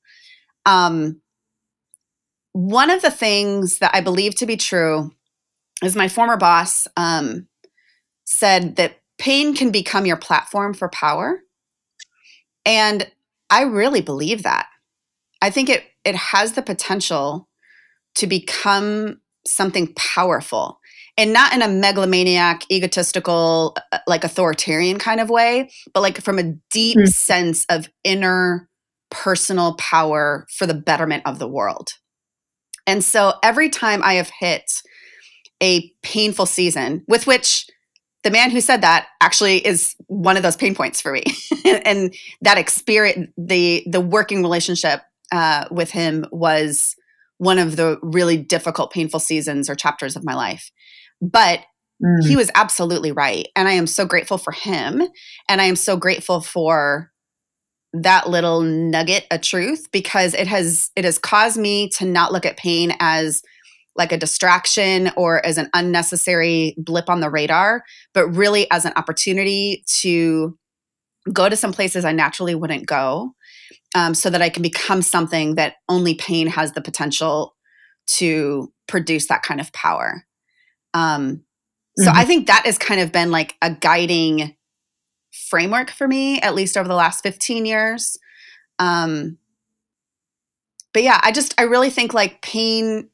[0.68, 1.22] Um,
[2.52, 5.12] one of the things that I believe to be true
[5.83, 7.46] is my former boss um,
[8.24, 11.40] said that pain can become your platform for power.
[12.66, 13.11] And
[13.48, 14.66] I really believe that.
[15.40, 17.48] I think it it has the potential
[18.16, 20.81] to become something powerful
[21.16, 26.38] and not in a megalomaniac, egotistical, uh, like authoritarian kind of way, but like from
[26.38, 27.09] a deep mm.
[27.09, 28.67] sense of inner
[29.11, 31.88] personal power for the betterment of the world.
[32.87, 34.83] And so every time I have hit
[35.62, 37.66] a painful season, with which
[38.25, 41.25] the man who said that actually is one of those pain points for me,
[41.85, 46.97] and that experience, the the working relationship uh, with him was
[47.38, 50.71] one of the really difficult, painful seasons or chapters of my life.
[51.21, 51.61] But
[52.03, 52.27] mm.
[52.27, 53.49] he was absolutely right.
[53.55, 55.03] And I am so grateful for him.
[55.49, 57.12] And I am so grateful for
[57.92, 62.44] that little nugget of truth because it has it has caused me to not look
[62.44, 63.42] at pain as
[63.96, 67.83] like a distraction or as an unnecessary blip on the radar,
[68.14, 70.57] but really as an opportunity to
[71.33, 73.35] go to some places I naturally wouldn't go
[73.94, 77.57] um, so that I can become something that only pain has the potential
[78.07, 80.24] to produce that kind of power.
[80.94, 81.42] Um,
[81.98, 82.18] so mm-hmm.
[82.18, 84.55] I think that has kind of been like a guiding
[85.48, 88.18] framework for me, at least over the last 15 years.
[88.79, 89.38] Um,
[90.92, 93.09] but yeah, I just, I really think like pain,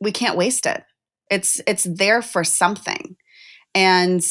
[0.00, 0.84] we can't waste it.
[1.30, 3.16] It's, it's there for something.
[3.74, 4.24] And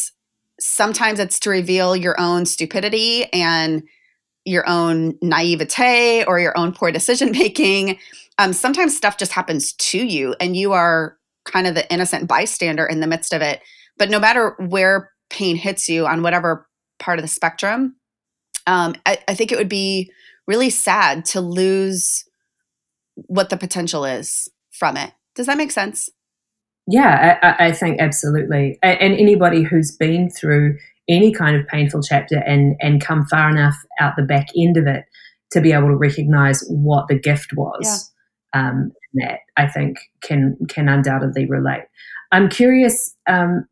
[0.60, 3.84] sometimes it's to reveal your own stupidity and
[4.46, 8.00] your own naivete or your own poor decision making.
[8.38, 12.86] Um, sometimes stuff just happens to you and you are kind of the innocent bystander
[12.86, 13.62] in the midst of it.
[13.98, 16.68] But no matter where pain hits you on whatever
[17.00, 17.96] part of the spectrum,
[18.68, 20.12] um, I, I think it would be
[20.48, 22.26] really sad to lose
[23.28, 25.12] what the potential is from it.
[25.36, 26.10] Does that make sense?
[26.88, 28.80] Yeah, I, I, think absolutely.
[28.82, 33.76] And anybody who's been through any kind of painful chapter and and come far enough
[34.00, 35.06] out the back end of it
[35.52, 38.12] to be able to recognize what the gift was
[38.54, 38.70] yeah.
[38.70, 41.84] um, that I think can can undoubtedly relate.
[42.32, 43.16] I'm curious.
[43.28, 43.68] Um,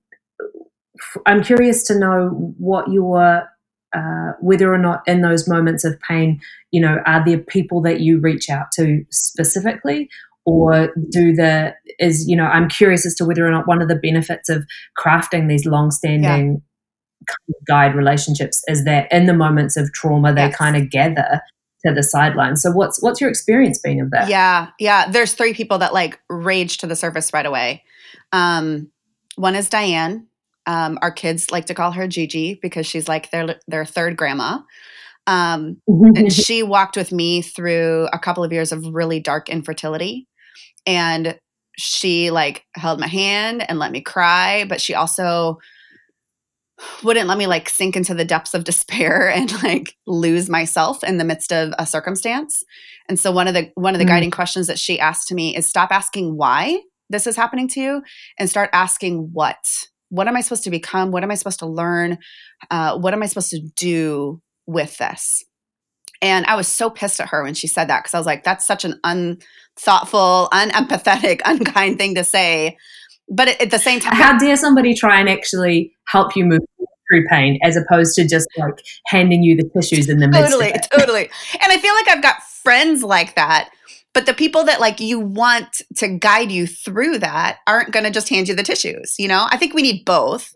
[1.25, 3.43] I'm curious to know what your
[3.95, 6.39] uh, whether or not in those moments of pain,
[6.71, 10.09] you know, are there people that you reach out to specifically,
[10.47, 13.89] or do the is you know i'm curious as to whether or not one of
[13.89, 14.65] the benefits of
[14.97, 16.61] crafting these long-standing
[17.27, 17.53] yeah.
[17.67, 20.55] guide relationships is that in the moments of trauma they yes.
[20.55, 21.41] kind of gather
[21.85, 24.29] to the sidelines so what's what's your experience been of that?
[24.29, 27.83] Yeah yeah there's three people that like rage to the surface right away.
[28.31, 28.89] Um,
[29.35, 30.27] one is diane
[30.67, 34.59] um, our kids like to call her gigi because she's like their their third grandma.
[35.25, 40.27] Um, and she walked with me through a couple of years of really dark infertility.
[40.85, 41.37] And
[41.77, 45.59] she like held my hand and let me cry but she also
[47.03, 51.17] wouldn't let me like sink into the depths of despair and like lose myself in
[51.17, 52.63] the midst of a circumstance.
[53.09, 54.09] And so one of the one of the mm.
[54.09, 57.79] guiding questions that she asked to me is stop asking why this is happening to
[57.79, 58.03] you
[58.37, 61.67] and start asking what what am i supposed to become what am i supposed to
[61.67, 62.17] learn
[62.71, 65.45] uh, what am i supposed to do with this
[66.21, 68.43] and I was so pissed at her when she said that because I was like,
[68.43, 72.77] that's such an unthoughtful, unempathetic, unkind thing to say.
[73.29, 76.61] But at, the same time, how dare somebody try and actually help you move
[77.09, 80.73] through pain as opposed to just like handing you the tissues in the midst totally,
[80.97, 81.29] totally.
[81.61, 83.69] And I feel like I've got friends like that.
[84.17, 88.09] But the people that like you want to guide you through that aren't going to
[88.09, 89.13] just hand you the tissues.
[89.19, 90.55] You know, I think we need both.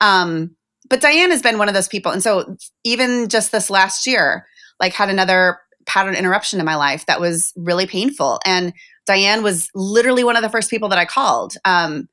[0.00, 0.54] Um,
[0.88, 2.12] but Diane has been one of those people.
[2.12, 4.46] And so even just this last year,
[4.78, 8.38] like had another pattern interruption in my life that was really painful.
[8.46, 8.72] And
[9.08, 11.54] Diane was literally one of the first people that I called.
[11.64, 12.08] Um,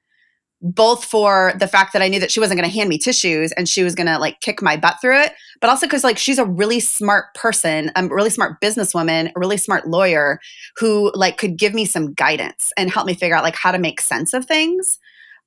[0.62, 3.52] both for the fact that I knew that she wasn't going to hand me tissues
[3.52, 6.18] and she was going to like kick my butt through it, but also because like
[6.18, 10.40] she's a really smart person, a really smart businesswoman, a really smart lawyer
[10.78, 13.78] who like could give me some guidance and help me figure out like how to
[13.78, 15.00] make sense of things.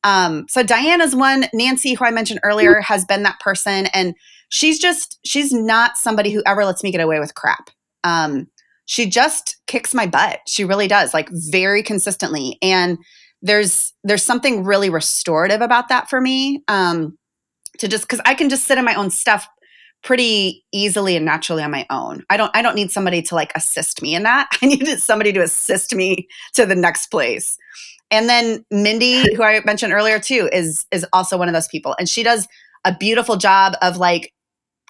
[0.05, 4.14] Um, so Diana's one, Nancy, who I mentioned earlier, has been that person, and
[4.49, 7.68] she's just she's not somebody who ever lets me get away with crap.
[8.03, 8.49] Um,
[8.87, 10.40] she just kicks my butt.
[10.46, 12.59] She really does, like very consistently.
[12.62, 12.99] And
[13.42, 16.62] there's there's something really restorative about that for me.
[16.68, 17.16] Um,
[17.79, 19.48] to just because I can just sit in my own stuff
[20.03, 22.24] pretty easily and naturally on my own.
[22.31, 24.48] I don't I don't need somebody to like assist me in that.
[24.62, 27.57] I need somebody to assist me to the next place.
[28.11, 31.94] And then Mindy, who I mentioned earlier too, is is also one of those people.
[31.98, 32.46] And she does
[32.85, 34.33] a beautiful job of like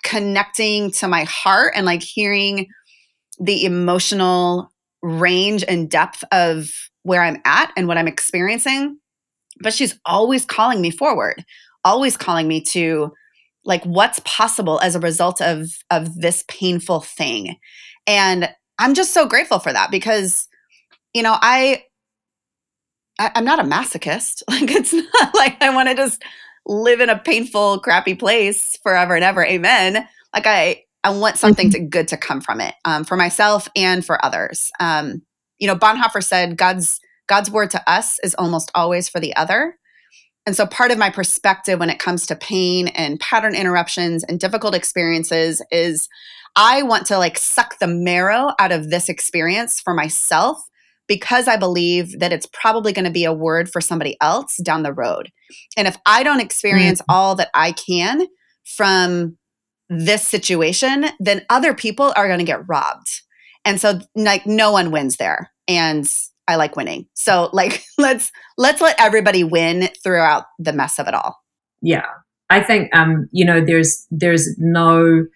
[0.03, 2.69] connecting to my heart and like hearing
[3.39, 4.71] the emotional
[5.03, 6.71] range and depth of
[7.03, 8.99] where I'm at and what I'm experiencing.
[9.63, 11.45] But she's always calling me forward,
[11.85, 13.13] always calling me to
[13.65, 17.57] like what's possible as a result of of this painful thing.
[18.07, 20.49] And I'm just so grateful for that because
[21.15, 21.85] you know, I,
[23.19, 24.43] I am not a masochist.
[24.49, 26.23] Like it's not like I want to just
[26.67, 29.45] live in a painful, crappy place forever and ever.
[29.45, 30.07] Amen.
[30.35, 31.85] Like I, I want something mm-hmm.
[31.85, 34.71] to, good to come from it um, for myself and for others.
[34.81, 35.23] Um,
[35.61, 39.77] you know, Bonhoeffer said God's God's word to us is almost always for the other.
[40.47, 44.41] And so part of my perspective when it comes to pain and pattern interruptions and
[44.41, 46.09] difficult experiences is
[46.57, 50.61] I want to like suck the marrow out of this experience for myself
[51.07, 54.83] because I believe that it's probably going to be a word for somebody else down
[54.83, 55.31] the road.
[55.77, 57.13] And if I don't experience mm-hmm.
[57.13, 58.27] all that I can
[58.65, 59.37] from
[59.89, 63.23] this situation, then other people are going to get robbed.
[63.65, 65.51] And so like no one wins there.
[65.69, 66.11] And
[66.49, 67.07] I like winning.
[67.15, 71.39] So like let's let's let everybody win throughout the mess of it all.
[71.83, 72.07] Yeah.
[72.49, 75.27] I think um you know there's there's no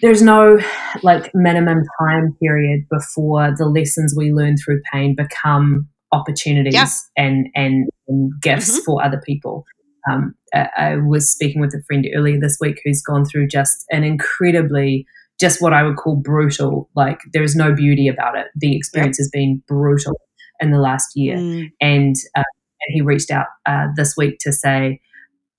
[0.00, 0.58] there's no
[1.02, 6.86] like minimum time period before the lessons we learn through pain become opportunities yeah.
[7.16, 8.84] and, and, and gifts mm-hmm.
[8.84, 9.64] for other people.
[10.10, 13.84] Um, I, I was speaking with a friend earlier this week who's gone through just
[13.90, 15.06] an incredibly
[15.40, 16.88] just what I would call brutal.
[16.94, 18.46] Like there is no beauty about it.
[18.56, 20.20] The experience has been brutal
[20.60, 21.70] in the last year, mm.
[21.80, 22.42] and uh,
[22.80, 25.00] and he reached out uh, this week to say,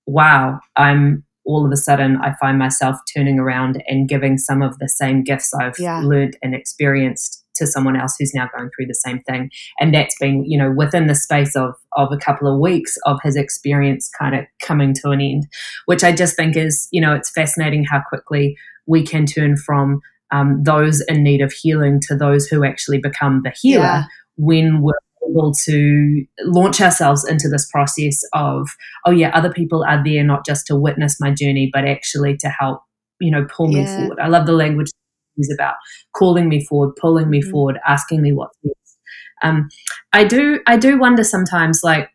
[0.06, 4.78] "Wow, I'm all of a sudden I find myself turning around and giving some of
[4.78, 6.00] the same gifts I've yeah.
[6.00, 9.50] learned and experienced to someone else who's now going through the same thing.
[9.78, 13.18] And that's been, you know, within the space of of a couple of weeks of
[13.22, 15.46] his experience kind of coming to an end,
[15.86, 18.56] which I just think is, you know, it's fascinating how quickly
[18.86, 20.00] we can turn from
[20.32, 24.04] um, those in need of healing to those who actually become the healer yeah.
[24.36, 24.92] when we're
[25.28, 28.68] able to launch ourselves into this process of,
[29.06, 32.48] oh, yeah, other people are there not just to witness my journey, but actually to
[32.48, 32.82] help,
[33.20, 33.80] you know, pull yeah.
[33.80, 34.18] me forward.
[34.20, 34.88] I love the language
[35.36, 35.74] is about
[36.14, 37.50] calling me forward, pulling me mm-hmm.
[37.50, 38.98] forward, asking me what's next.
[39.42, 39.68] Um,
[40.12, 42.10] I do, I do wonder sometimes, like,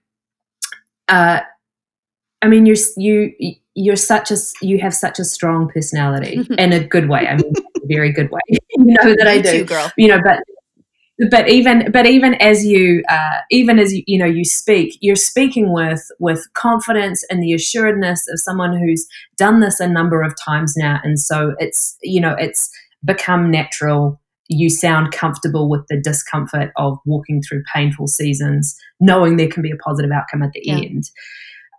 [1.07, 1.41] uh,
[2.41, 6.85] I mean, you, you, you're such a you have such a strong personality in a
[6.85, 7.27] good way.
[7.27, 8.41] I mean, a very good way.
[8.49, 9.91] you know that I do, too, girl.
[9.97, 10.39] You know, but
[11.29, 15.15] but even but even as you uh, even as you, you know you speak you're
[15.15, 19.07] speaking with with confidence and the assuredness of someone who's
[19.37, 22.69] done this a number of times now and so it's you know it's
[23.05, 29.47] become natural you sound comfortable with the discomfort of walking through painful seasons knowing there
[29.47, 30.75] can be a positive outcome at the yeah.
[30.75, 31.03] end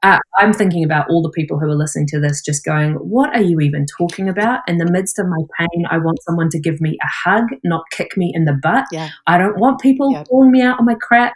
[0.02, 3.34] uh, I'm thinking about all the people who are listening to this just going, What
[3.34, 4.60] are you even talking about?
[4.68, 7.84] In the midst of my pain, I want someone to give me a hug, not
[7.90, 8.84] kick me in the butt.
[8.92, 9.10] Yeah.
[9.26, 10.28] I don't want people yep.
[10.28, 11.32] calling me out on my crap.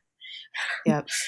[0.86, 1.08] Yep.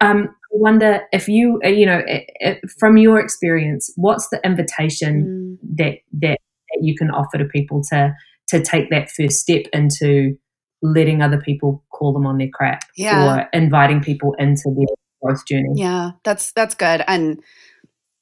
[0.00, 4.40] Um, I wonder if you, uh, you know, it, it, from your experience, what's the
[4.44, 5.76] invitation mm.
[5.76, 6.38] that, that
[6.72, 8.14] that you can offer to people to
[8.48, 10.36] to take that first step into
[10.82, 13.24] letting other people call them on their crap yeah.
[13.24, 14.94] or inviting people into their
[15.46, 15.74] journey.
[15.74, 17.02] Yeah, that's that's good.
[17.06, 17.42] And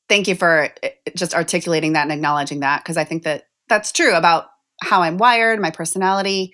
[0.08, 3.92] thank you for eh, just articulating that and acknowledging that because I think that that's
[3.92, 4.46] true about
[4.82, 6.52] how I'm wired, my personality.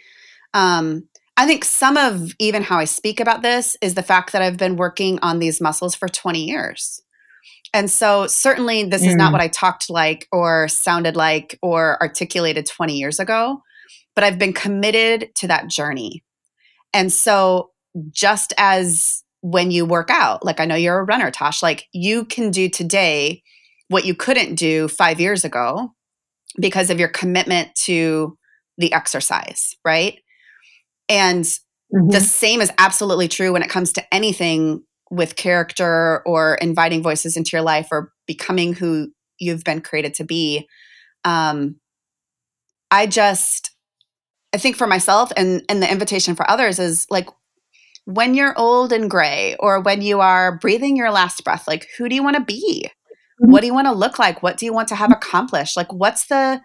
[0.54, 4.42] Um, I think some of even how I speak about this is the fact that
[4.42, 7.02] I've been working on these muscles for 20 years.
[7.74, 9.08] And so, certainly, this mm.
[9.08, 9.32] is not mm.
[9.32, 13.62] what I talked like or sounded like or articulated 20 years ago,
[14.14, 16.24] but I've been committed to that journey.
[16.94, 17.70] And so,
[18.10, 20.44] just as when you work out.
[20.44, 21.62] Like I know you're a runner, Tosh.
[21.62, 23.44] Like you can do today
[23.86, 25.94] what you couldn't do five years ago
[26.58, 28.36] because of your commitment to
[28.76, 30.18] the exercise, right?
[31.08, 32.08] And mm-hmm.
[32.08, 34.82] the same is absolutely true when it comes to anything
[35.12, 40.24] with character or inviting voices into your life or becoming who you've been created to
[40.24, 40.66] be.
[41.24, 41.76] Um,
[42.90, 43.70] I just,
[44.52, 47.28] I think for myself and and the invitation for others is like
[48.06, 52.08] when you're old and gray or when you are breathing your last breath like who
[52.08, 52.88] do you want to be?
[53.42, 53.52] Mm-hmm.
[53.52, 54.42] what do you want to look like?
[54.42, 55.76] What do you want to have accomplished?
[55.76, 56.62] Like what's the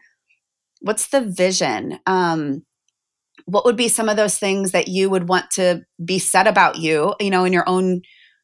[0.79, 1.99] what's the vision?
[2.05, 2.63] Um
[3.45, 6.77] what would be some of those things that you would want to be said about
[6.77, 8.01] you you know in your own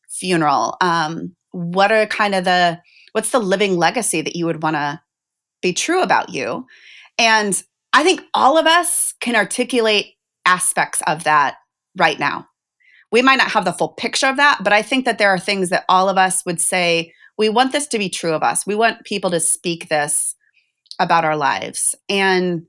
[0.10, 0.76] funeral?
[0.82, 2.82] Um what are kind of the
[3.14, 5.00] what's the living legacy that you would want to
[5.62, 6.66] be true about you?
[7.18, 7.62] And
[7.94, 11.56] i think all of us can articulate aspects of that
[11.96, 12.48] right now
[13.12, 15.40] we might not have the full picture of that, but I think that there are
[15.40, 18.66] things that all of us would say, we want this to be true of us.
[18.66, 20.36] We want people to speak this
[21.00, 21.96] about our lives.
[22.10, 22.66] And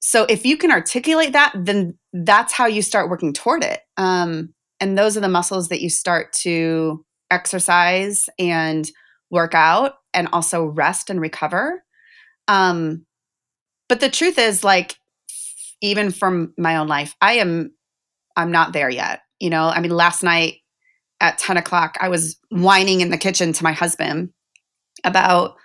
[0.00, 3.80] so if you can articulate that, then that's how you start working toward it.
[3.96, 8.88] Um, and those are the muscles that you start to exercise and
[9.30, 11.82] work out and also rest and recover.
[12.46, 13.06] Um,
[13.88, 14.96] but the truth is, like,
[15.80, 17.72] even from my own life, I am
[18.36, 19.20] I'm not there yet.
[19.38, 20.58] You know, I mean, last night
[21.20, 24.30] at 10 o'clock, I was whining in the kitchen to my husband
[25.04, 25.56] about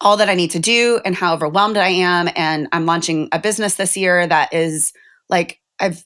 [0.00, 2.28] all that I need to do and how overwhelmed I am.
[2.34, 4.92] And I'm launching a business this year that is
[5.28, 6.04] like, I've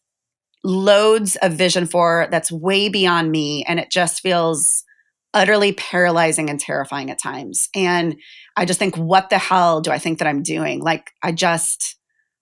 [0.64, 3.64] loads of vision for that's way beyond me.
[3.68, 4.84] And it just feels
[5.32, 7.68] utterly paralyzing and terrifying at times.
[7.74, 8.16] And
[8.56, 10.80] I just think, what the hell do I think that I'm doing?
[10.80, 11.96] Like, I just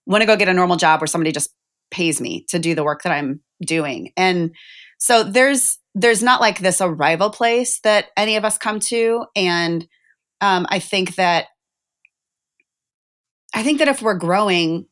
[0.05, 1.53] want to go get a normal job where somebody just
[1.91, 4.11] pays me to do the work that I'm doing.
[4.17, 4.55] And
[4.97, 9.25] so there's there's not like this arrival place that any of us come to.
[9.35, 9.87] And
[10.41, 11.47] um, I think that
[13.53, 14.87] I think that if we're growing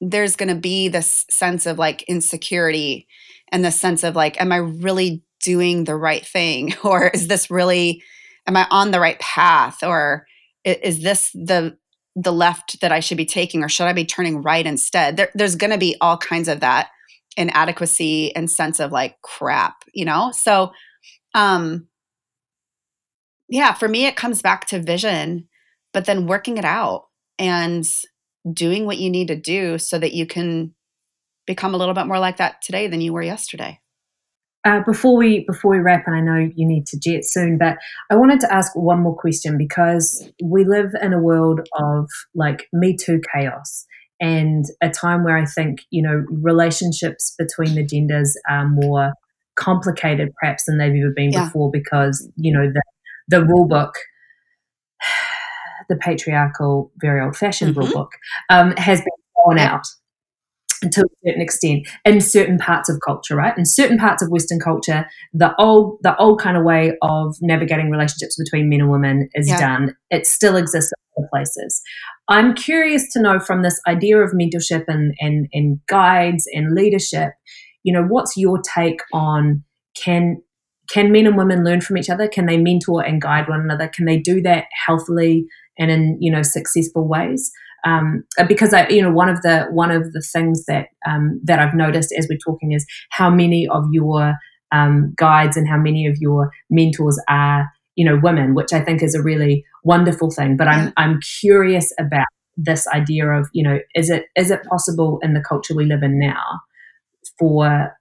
[0.00, 3.06] there's going to be this sense of like insecurity
[3.52, 6.74] and the sense of like am I really doing the right thing?
[6.84, 8.02] Or is this really
[8.46, 9.82] am I on the right path?
[9.82, 10.26] Or
[10.64, 11.76] is this the
[12.16, 15.16] the left that I should be taking, or should I be turning right instead?
[15.16, 16.88] There, there's going to be all kinds of that
[17.36, 20.30] inadequacy and sense of like crap, you know?
[20.32, 20.72] So,
[21.34, 21.88] um,
[23.48, 25.48] yeah, for me, it comes back to vision,
[25.92, 27.06] but then working it out
[27.38, 27.88] and
[28.50, 30.74] doing what you need to do so that you can
[31.46, 33.80] become a little bit more like that today than you were yesterday.
[34.66, 37.76] Uh, before we before we wrap, and I know you need to jet soon, but
[38.10, 42.66] I wanted to ask one more question because we live in a world of like
[42.72, 43.84] Me Too chaos
[44.24, 49.12] and a time where I think you know relationships between the genders are more
[49.54, 51.44] complicated perhaps than they've ever been yeah.
[51.44, 52.82] before because you know the
[53.28, 53.94] the rule book
[55.90, 57.80] the patriarchal very old fashioned mm-hmm.
[57.80, 58.12] rule book
[58.48, 59.08] um, has been
[59.44, 59.86] thrown out
[60.92, 63.56] to a certain extent in certain parts of culture, right?
[63.56, 67.90] In certain parts of Western culture, the old the old kind of way of navigating
[67.90, 69.58] relationships between men and women is yeah.
[69.58, 69.96] done.
[70.10, 71.82] It still exists in other places.
[72.28, 77.32] I'm curious to know from this idea of mentorship and, and and guides and leadership,
[77.82, 79.62] you know, what's your take on
[79.94, 80.42] can
[80.90, 82.28] can men and women learn from each other?
[82.28, 83.88] Can they mentor and guide one another?
[83.88, 85.46] Can they do that healthily
[85.78, 87.50] and in you know successful ways?
[87.86, 91.58] Um, because I, you know, one of the one of the things that um, that
[91.58, 94.34] I've noticed as we're talking is how many of your
[94.72, 99.02] um, guides and how many of your mentors are, you know, women, which I think
[99.02, 100.56] is a really wonderful thing.
[100.56, 102.26] But I'm I'm curious about
[102.56, 106.02] this idea of, you know, is it is it possible in the culture we live
[106.02, 106.60] in now
[107.38, 107.92] for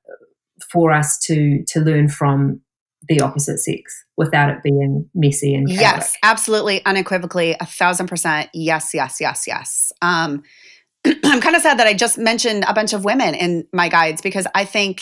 [0.72, 2.62] for us to to learn from
[3.08, 5.82] the opposite sex without it being messy and chaotic.
[5.82, 10.44] yes absolutely unequivocally a thousand percent yes yes yes yes um,
[11.06, 14.22] i'm kind of sad that i just mentioned a bunch of women in my guides
[14.22, 15.02] because i think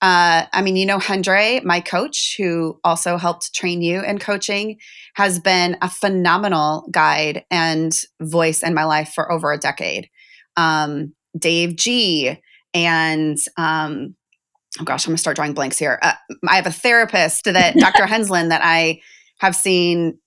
[0.00, 4.78] uh, I mean, you know, Hendry, my coach, who also helped train you in coaching,
[5.14, 10.08] has been a phenomenal guide and voice in my life for over a decade.
[10.56, 12.40] Um, Dave G.
[12.74, 14.14] And um,
[14.80, 15.98] oh gosh, I'm gonna start drawing blanks here.
[16.02, 16.14] Uh,
[16.48, 18.06] I have a therapist that Dr.
[18.06, 19.00] Henslin that I
[19.40, 20.18] have seen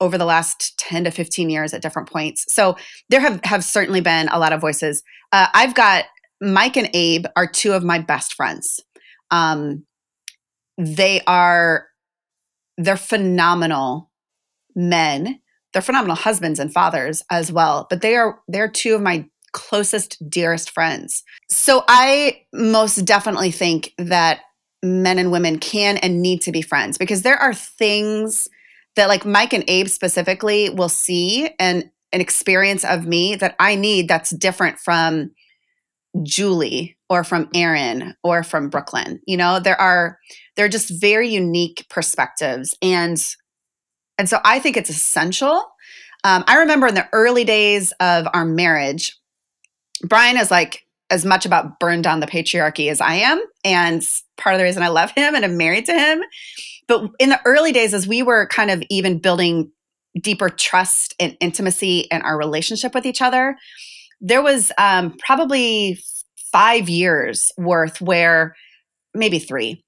[0.00, 2.52] over the last 10 to 15 years at different points.
[2.52, 2.76] So
[3.08, 5.02] there have, have certainly been a lot of voices.
[5.30, 6.06] Uh, I've got
[6.40, 8.80] Mike and Abe are two of my best friends.
[9.30, 9.86] Um,
[10.76, 11.86] they are
[12.78, 14.10] they're phenomenal
[14.74, 15.38] men.
[15.72, 17.86] They're phenomenal husbands and fathers as well.
[17.88, 21.22] But they are they're two of my closest, dearest friends.
[21.48, 24.40] So I most definitely think that
[24.82, 28.48] men and women can and need to be friends because there are things
[28.96, 33.74] that like Mike and Abe specifically will see and an experience of me that I
[33.74, 35.30] need that's different from
[36.22, 39.20] Julie or from Aaron or from Brooklyn.
[39.26, 40.18] You know, there are
[40.56, 43.22] there are just very unique perspectives and
[44.18, 45.64] and so I think it's essential.
[46.24, 49.18] Um, I remember in the early days of our marriage,
[50.02, 53.42] Brian is like as much about burn down the patriarchy as I am.
[53.64, 54.06] And
[54.38, 56.22] part of the reason I love him and I'm married to him.
[56.88, 59.70] But in the early days, as we were kind of even building
[60.20, 63.56] deeper trust and intimacy in our relationship with each other,
[64.20, 65.98] there was um, probably
[66.50, 68.54] five years worth where
[69.14, 69.82] maybe three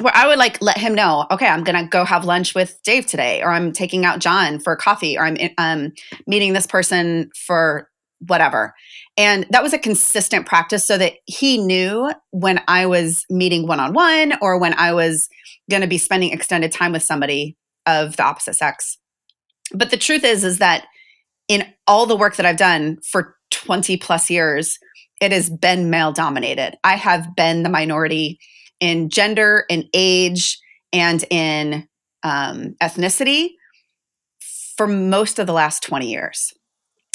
[0.00, 3.06] where I would like let him know, okay, I'm gonna go have lunch with Dave
[3.06, 5.92] today, or I'm taking out John for coffee, or I'm um,
[6.26, 7.88] meeting this person for
[8.26, 8.74] whatever.
[9.20, 13.78] And that was a consistent practice so that he knew when I was meeting one
[13.78, 15.28] on one or when I was
[15.68, 17.54] going to be spending extended time with somebody
[17.84, 18.96] of the opposite sex.
[19.74, 20.86] But the truth is is that
[21.48, 24.78] in all the work that I've done for 20 plus years,
[25.20, 26.78] it has been male dominated.
[26.82, 28.38] I have been the minority
[28.80, 30.58] in gender, in age,
[30.94, 31.86] and in
[32.22, 33.50] um, ethnicity
[34.78, 36.54] for most of the last 20 years.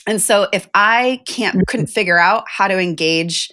[0.07, 1.63] And so if I can't mm-hmm.
[1.67, 3.49] couldn't figure out how to engage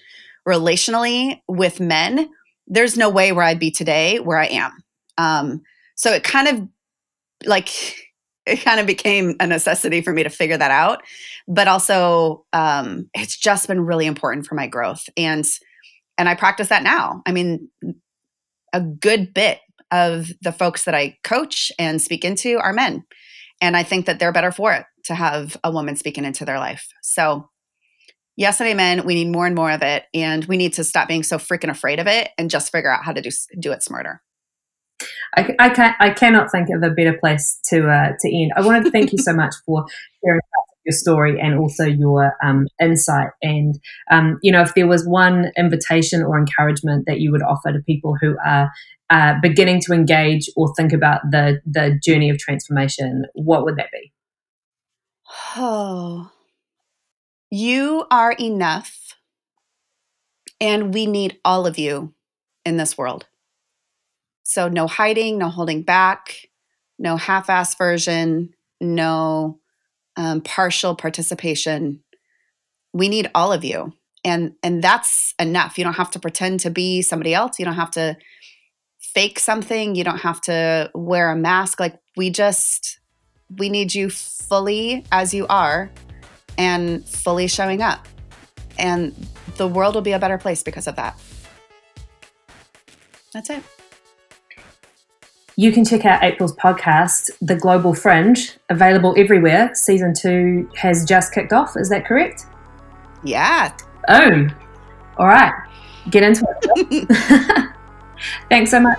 [0.46, 2.28] relationally with men,
[2.66, 4.72] there's no way where I'd be today where I am.
[5.18, 5.62] Um,
[5.94, 6.68] so it kind of
[7.46, 7.68] like
[8.46, 11.02] it kind of became a necessity for me to figure that out.
[11.46, 15.44] But also, um, it's just been really important for my growth, and
[16.18, 17.22] and I practice that now.
[17.26, 17.68] I mean,
[18.72, 23.04] a good bit of the folks that I coach and speak into are men,
[23.62, 26.58] and I think that they're better for it to have a woman speaking into their
[26.58, 26.92] life.
[27.00, 27.48] So,
[28.36, 29.06] yes and amen.
[29.06, 31.70] We need more and more of it, and we need to stop being so freaking
[31.70, 34.20] afraid of it and just figure out how to do do it smarter.
[35.36, 38.52] I, I can I cannot think of a better place to uh, to end.
[38.56, 39.86] I wanted to thank you so much for
[40.22, 40.40] sharing
[40.84, 43.30] your story and also your um, insight.
[43.40, 43.78] And
[44.10, 47.78] um, you know, if there was one invitation or encouragement that you would offer to
[47.80, 48.70] people who are
[49.12, 53.90] uh, beginning to engage or think about the the journey of transformation, what would that
[53.92, 54.10] be?
[55.54, 56.30] Oh,
[57.50, 59.18] you are enough.
[60.58, 62.14] And we need all of you
[62.64, 63.26] in this world.
[64.44, 66.48] So, no hiding, no holding back,
[66.98, 69.60] no half ass version, no
[70.16, 72.02] um, partial participation.
[72.94, 73.92] We need all of you.
[74.24, 75.76] And, and that's enough.
[75.76, 77.58] You don't have to pretend to be somebody else.
[77.58, 78.16] You don't have to
[79.14, 79.94] fake something.
[79.94, 81.80] You don't have to wear a mask.
[81.80, 82.98] Like, we just,
[83.58, 85.90] we need you fully as you are
[86.58, 88.06] and fully showing up.
[88.78, 89.14] And
[89.56, 91.18] the world will be a better place because of that.
[93.32, 93.62] That's it.
[95.56, 99.74] You can check out April's podcast, The Global Fringe, available everywhere.
[99.74, 101.76] Season two has just kicked off.
[101.76, 102.46] Is that correct?
[103.22, 103.74] Yeah.
[104.08, 104.48] Oh,
[105.18, 105.52] all right.
[106.10, 106.46] Get into
[106.76, 107.68] it.
[108.48, 108.98] Thanks so much.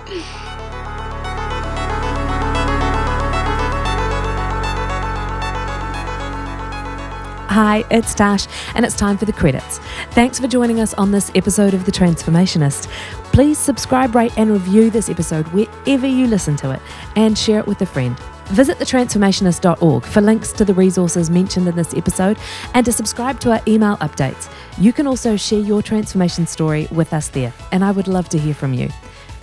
[7.54, 9.78] Hi, it's Dash, and it's time for the credits.
[10.10, 12.88] Thanks for joining us on this episode of The Transformationist.
[13.32, 16.80] Please subscribe, rate, and review this episode wherever you listen to it,
[17.14, 18.18] and share it with a friend.
[18.46, 22.38] Visit thetransformationist.org for links to the resources mentioned in this episode
[22.74, 24.52] and to subscribe to our email updates.
[24.76, 28.38] You can also share your transformation story with us there, and I would love to
[28.38, 28.88] hear from you.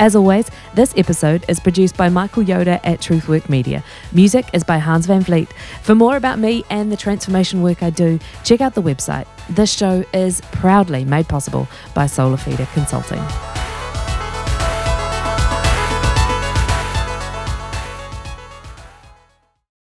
[0.01, 3.83] As always, this episode is produced by Michael Yoda at Truthwork Media.
[4.11, 5.53] Music is by Hans Van Vliet.
[5.83, 9.27] For more about me and the transformation work I do, check out the website.
[9.47, 13.21] This show is proudly made possible by Solar Feeder Consulting.